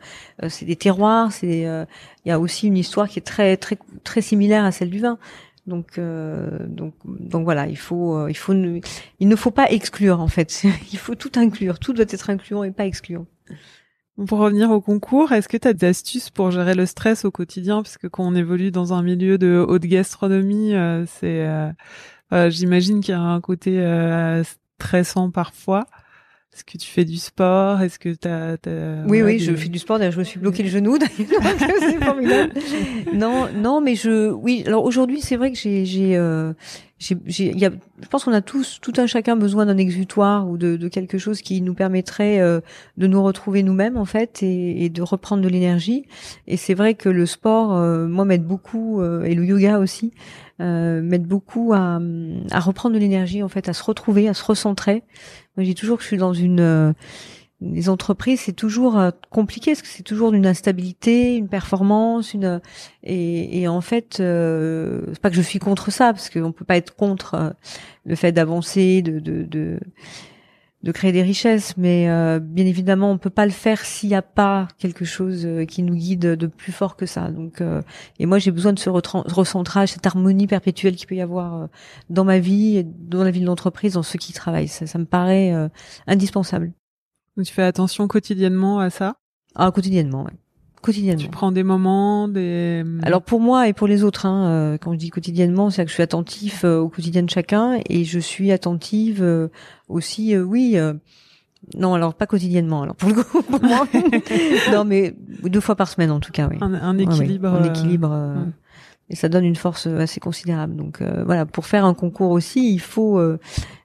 [0.47, 1.61] c'est des terroirs, c'est,
[2.25, 4.99] il y a aussi une histoire qui est très très très similaire à celle du
[4.99, 5.17] vin.
[5.67, 10.63] Donc, donc, donc voilà, il faut, il faut, il ne faut pas exclure en fait.
[10.93, 13.27] il faut tout inclure, tout doit être incluant et pas excluant.
[14.27, 17.31] Pour revenir au concours, est-ce que tu as des astuces pour gérer le stress au
[17.31, 17.81] quotidien?
[17.81, 21.47] Parce que quand on évolue dans un milieu de haute gastronomie, euh, c'est,
[22.33, 23.81] euh, j'imagine qu'il y a un côté
[24.77, 25.85] stressant parfois.
[26.53, 27.81] Est-ce que tu fais du sport?
[27.81, 28.57] Est-ce que tu as,
[29.07, 29.99] Oui, oui, je fais du sport.
[29.99, 30.97] D'ailleurs, je me suis bloqué le genou.
[31.17, 32.53] c'est formidable.
[33.13, 34.63] non, non, mais je, oui.
[34.65, 36.17] Alors aujourd'hui, c'est vrai que j'ai, j'ai,
[36.99, 41.17] j'ai, je pense qu'on a tous, tout un chacun besoin d'un exutoire ou de, quelque
[41.17, 42.59] chose qui nous permettrait euh,
[42.97, 46.05] de nous retrouver nous-mêmes en fait et, de reprendre de l'énergie.
[46.45, 50.11] Et c'est vrai que le sport, euh, moi, m'aide beaucoup euh, et le yoga aussi
[50.61, 52.01] m'aide beaucoup à,
[52.55, 55.03] reprendre de l'énergie en fait, à se retrouver, à se recentrer.
[55.55, 56.93] Moi, dis toujours que je suis dans une
[57.61, 62.61] les entreprises, c'est toujours euh, compliqué parce que c'est toujours une instabilité, une performance, une
[63.03, 66.65] et, et en fait, euh, c'est pas que je suis contre ça parce qu'on peut
[66.65, 67.49] pas être contre euh,
[68.05, 69.79] le fait d'avancer, de, de, de
[70.81, 74.15] de créer des richesses, mais euh, bien évidemment, on peut pas le faire s'il n'y
[74.15, 77.31] a pas quelque chose euh, qui nous guide de plus fort que ça.
[77.31, 77.81] Donc, euh,
[78.17, 81.67] et moi, j'ai besoin de ce recentrage, cette harmonie perpétuelle qu'il peut y avoir
[82.09, 84.69] dans ma vie, dans la vie de l'entreprise, dans ceux qui travaillent.
[84.69, 85.53] Ça, ça me paraît
[86.07, 86.71] indispensable.
[87.39, 89.15] Donc, tu fais attention quotidiennement à ça?
[89.55, 90.33] Ah, quotidiennement, ouais
[90.81, 91.23] quotidiennement.
[91.23, 92.83] Tu prends des moments, des.
[93.03, 95.89] Alors pour moi et pour les autres, hein, euh, quand je dis quotidiennement, c'est que
[95.89, 99.47] je suis attentif euh, au quotidien de chacun et je suis attentive euh,
[99.87, 100.77] aussi, oui.
[101.77, 102.81] non, alors pas quotidiennement.
[102.81, 103.87] Alors pour le coup, pour moi,
[104.73, 106.57] non, mais deux fois par semaine en tout cas, oui.
[106.61, 107.47] Un, équilibre.
[107.47, 108.35] un équilibre.
[109.09, 110.75] Et ça donne une force assez considérable.
[110.75, 113.19] Donc voilà, pour faire un concours aussi, il faut,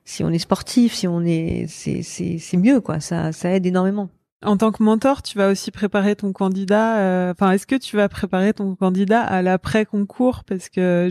[0.04, 3.00] si on est sportif, si on est, c'est c'est mieux quoi.
[3.00, 4.10] Ça ça aide énormément.
[4.44, 6.98] En tant que mentor, tu vas aussi préparer ton candidat.
[6.98, 11.08] Euh, enfin, est-ce que tu vas préparer ton candidat à l'après concours Parce que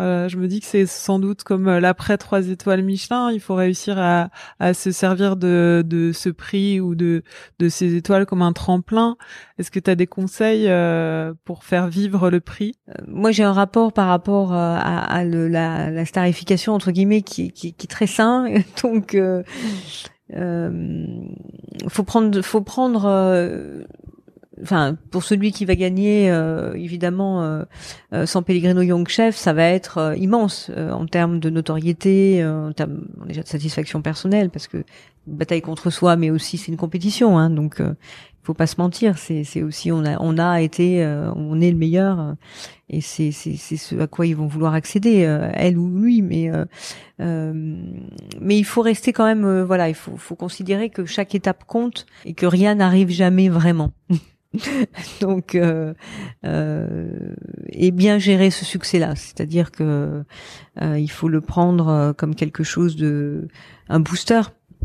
[0.00, 3.30] euh, je me dis que c'est sans doute comme euh, l'après trois étoiles Michelin.
[3.32, 4.28] Il faut réussir à,
[4.72, 7.22] se servir de, de ce prix ou de,
[7.58, 9.16] de ces étoiles comme un tremplin.
[9.58, 10.70] Est-ce que tu as des conseils
[11.44, 12.74] pour faire vivre le prix?
[13.06, 17.86] Moi, j'ai un rapport par rapport à, la, la, starification entre guillemets qui, qui, qui
[17.86, 18.46] est très sain.
[18.82, 19.42] Donc euh,
[20.30, 23.06] faut prendre, faut prendre.
[24.64, 27.42] Euh, enfin, pour celui qui va gagner, euh, évidemment,
[28.12, 33.02] euh, sans Pellegrino Young Chef, ça va être immense en termes de notoriété, en termes
[33.26, 34.84] déjà de satisfaction personnelle, parce que
[35.26, 37.80] bataille contre soi, mais aussi c'est une compétition, hein, donc
[38.44, 41.78] faut pas se mentir, c'est aussi on a on a été euh, on est le
[41.78, 42.32] meilleur euh,
[42.90, 46.50] et c'est c'est ce à quoi ils vont vouloir accéder euh, elle ou lui mais
[47.18, 52.04] mais il faut rester quand même voilà il faut faut considérer que chaque étape compte
[52.26, 53.92] et que rien n'arrive jamais vraiment.
[55.20, 55.56] Donc
[57.72, 60.24] et bien gérer ce succès-là, c'est-à-dire que
[60.80, 63.48] il faut le prendre comme quelque chose de
[63.88, 64.42] un booster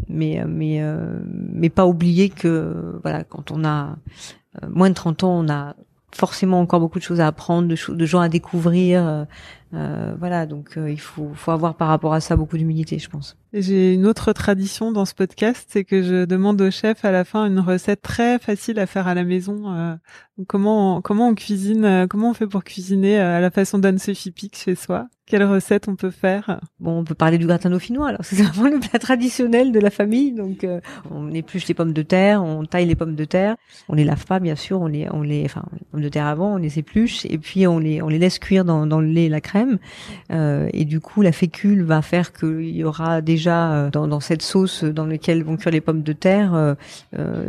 [0.07, 3.97] mais mais euh, mais pas oublier que voilà quand on a
[4.63, 5.75] euh, moins de 30 ans on a
[6.11, 9.27] forcément encore beaucoup de choses à apprendre de, de gens à découvrir
[9.73, 13.09] euh, euh voilà donc il faut faut avoir par rapport à ça beaucoup d'humilité je
[13.09, 17.11] pense j'ai une autre tradition dans ce podcast c'est que je demande au chef à
[17.11, 19.97] la fin une recette très facile à faire à la maison
[20.47, 24.75] comment comment on cuisine comment on fait pour cuisiner à la façon d'Anne-Sophie Pic chez
[24.75, 25.07] soi?
[25.29, 26.59] Quelle recette on peut faire?
[26.79, 28.07] Bon, on peut parler du gratin dauphinois.
[28.07, 30.31] Alors c'est vraiment le plat traditionnel de la famille.
[30.31, 33.55] Donc euh, on épluche les pommes de terre, on taille les pommes de terre,
[33.89, 36.25] on les lave pas bien sûr, on les on les enfin les pommes de terre
[36.25, 39.07] avant, on les épluche et puis on les on les laisse cuire dans, dans le
[39.07, 39.58] lait et la crème.
[40.31, 44.19] Euh, et du coup la fécule va faire qu'il y aura déjà euh, dans, dans
[44.19, 46.75] cette sauce dans laquelle vont cuire les pommes de terre euh,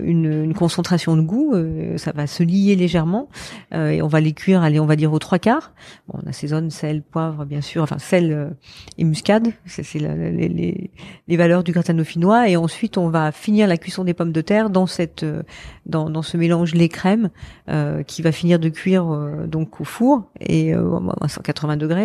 [0.02, 1.54] une, une concentration de goût.
[1.96, 3.28] ça va se lier légèrement
[3.72, 5.72] et on va les cuire, allez on va dire aux trois quarts.
[6.08, 8.50] Bon, on assaisonne sel, poivre bien sûr enfin sel euh,
[8.98, 10.90] et muscade, c'est les,
[11.28, 12.48] les, valeurs du gratin dauphinois.
[12.48, 15.42] Et ensuite, on va finir la cuisson des pommes de terre dans cette, euh,
[15.86, 17.30] dans, dans ce mélange lait crème
[17.68, 19.06] euh, qui va finir de cuire
[19.46, 21.99] donc au four et à 180 degrés.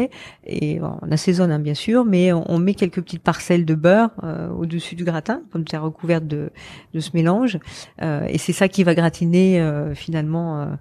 [0.45, 4.11] Et on assaisonne hein, bien sûr, mais on, met quelques petites parcelles de beurre
[4.57, 6.49] au-dessus du gratin, pommes de terre recouvertes de,
[6.93, 7.59] de ce mélange.
[8.01, 10.77] et c'est ça qui va gratiner finalement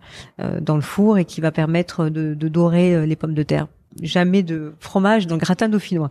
[0.61, 3.67] dans le four et qui va permettre de, de dorer les pommes de terre
[4.03, 6.11] jamais de fromage dans le gratin dauphinois.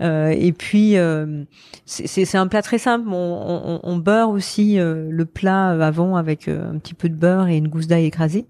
[0.00, 1.44] Euh, et puis euh,
[1.84, 3.08] c'est un plat très simple.
[3.08, 7.14] On, on, on beurre aussi euh, le plat avant avec euh, un petit peu de
[7.14, 8.46] beurre et une gousse d'ail écrasée.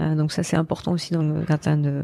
[0.00, 2.02] Euh, donc ça c'est important aussi dans le gratin de,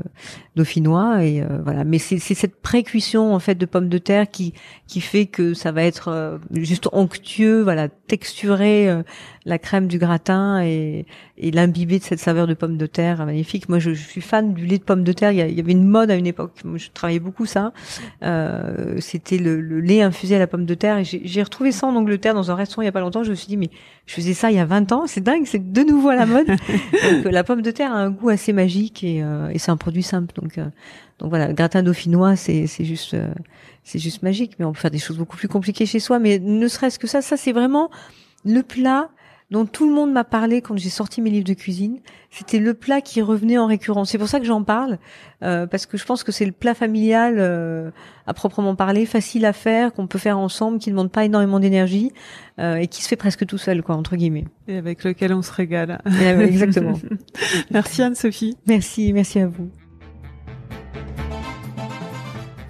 [0.57, 1.85] dauphinois et euh, voilà.
[1.85, 4.55] Mais c'est cette pré-cuisson en fait de pommes de terre qui
[4.87, 9.03] qui fait que ça va être juste onctueux, voilà, texturé.
[9.49, 11.07] La crème du gratin et,
[11.39, 13.69] et l'imbiber de cette saveur de pomme de terre magnifique.
[13.69, 15.33] Moi, je, suis fan du lait de pomme de terre.
[15.33, 16.53] Il y, avait une mode à une époque.
[16.77, 17.73] Je travaillais beaucoup ça.
[18.23, 20.99] Euh, C'était le, lait infusé à la pomme de terre.
[20.99, 23.25] Et j'ai retrouvé ça en Angleterre dans un restaurant il y a pas longtemps.
[23.25, 23.71] Je me suis dit, mais
[24.07, 25.07] je faisais ça il y a 20 ans.
[25.07, 25.45] C'est dingue.
[25.47, 26.47] C'est de nouveau à la mode.
[26.47, 29.79] donc, la pomme de terre a un goût assez magique et, euh, et c'est un
[29.79, 30.35] produit simple.
[30.39, 30.67] Donc, euh,
[31.21, 33.33] donc voilà, le gratin dauphinois, c'est juste, euh,
[33.83, 34.57] c'est juste magique.
[34.59, 36.19] Mais on peut faire des choses beaucoup plus compliquées chez soi.
[36.19, 37.91] Mais ne serait-ce que ça, ça c'est vraiment
[38.45, 39.11] le plat
[39.51, 42.01] dont tout le monde m'a parlé quand j'ai sorti mes livres de cuisine.
[42.31, 44.11] C'était le plat qui revenait en récurrence.
[44.11, 44.99] C'est pour ça que j'en parle,
[45.43, 47.91] euh, parce que je pense que c'est le plat familial euh,
[48.27, 51.61] à proprement parler, facile à faire, qu'on peut faire ensemble, qui ne demande pas énormément
[51.61, 52.13] d'énergie
[52.59, 54.45] euh, et qui se fait presque tout seul, quoi, entre guillemets.
[54.67, 56.03] Et avec lequel on se régale.
[56.41, 57.01] exactement.
[57.71, 58.57] merci Anne-Sophie.
[58.67, 59.71] Merci, merci à vous.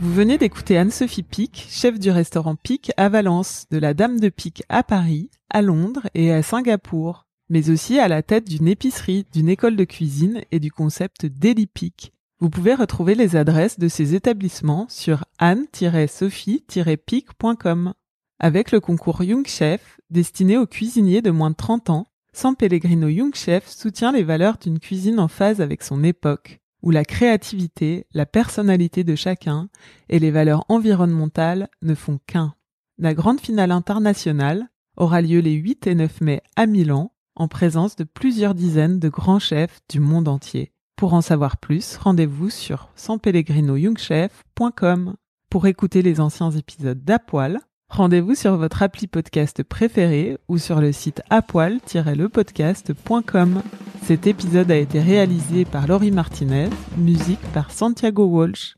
[0.00, 4.28] Vous venez d'écouter Anne-Sophie Pic, chef du restaurant Pic à Valence, de la Dame de
[4.28, 9.24] Pic à Paris, à Londres et à Singapour, mais aussi à la tête d'une épicerie,
[9.32, 12.12] d'une école de cuisine et du concept Daily Pic.
[12.40, 17.94] Vous pouvez retrouver les adresses de ces établissements sur anne-sophie-pic.com.
[18.38, 23.08] Avec le concours Young Chef, destiné aux cuisiniers de moins de 30 ans, San Pellegrino
[23.08, 28.06] Young Chef soutient les valeurs d'une cuisine en phase avec son époque où la créativité,
[28.12, 29.68] la personnalité de chacun
[30.08, 32.54] et les valeurs environnementales ne font qu'un.
[32.98, 34.68] La grande finale internationale
[34.98, 39.08] aura lieu les 8 et 9 mai à Milan, en présence de plusieurs dizaines de
[39.08, 40.72] grands chefs du monde entier.
[40.96, 45.14] Pour en savoir plus, rendez-vous sur sanpellegrinoyoungchef.com.
[45.48, 50.90] Pour écouter les anciens épisodes d'Apoil, rendez-vous sur votre appli podcast préféré ou sur le
[50.92, 53.62] site apoil-lepodcast.com.
[54.02, 58.74] Cet épisode a été réalisé par Laurie Martinez, musique par Santiago Walsh.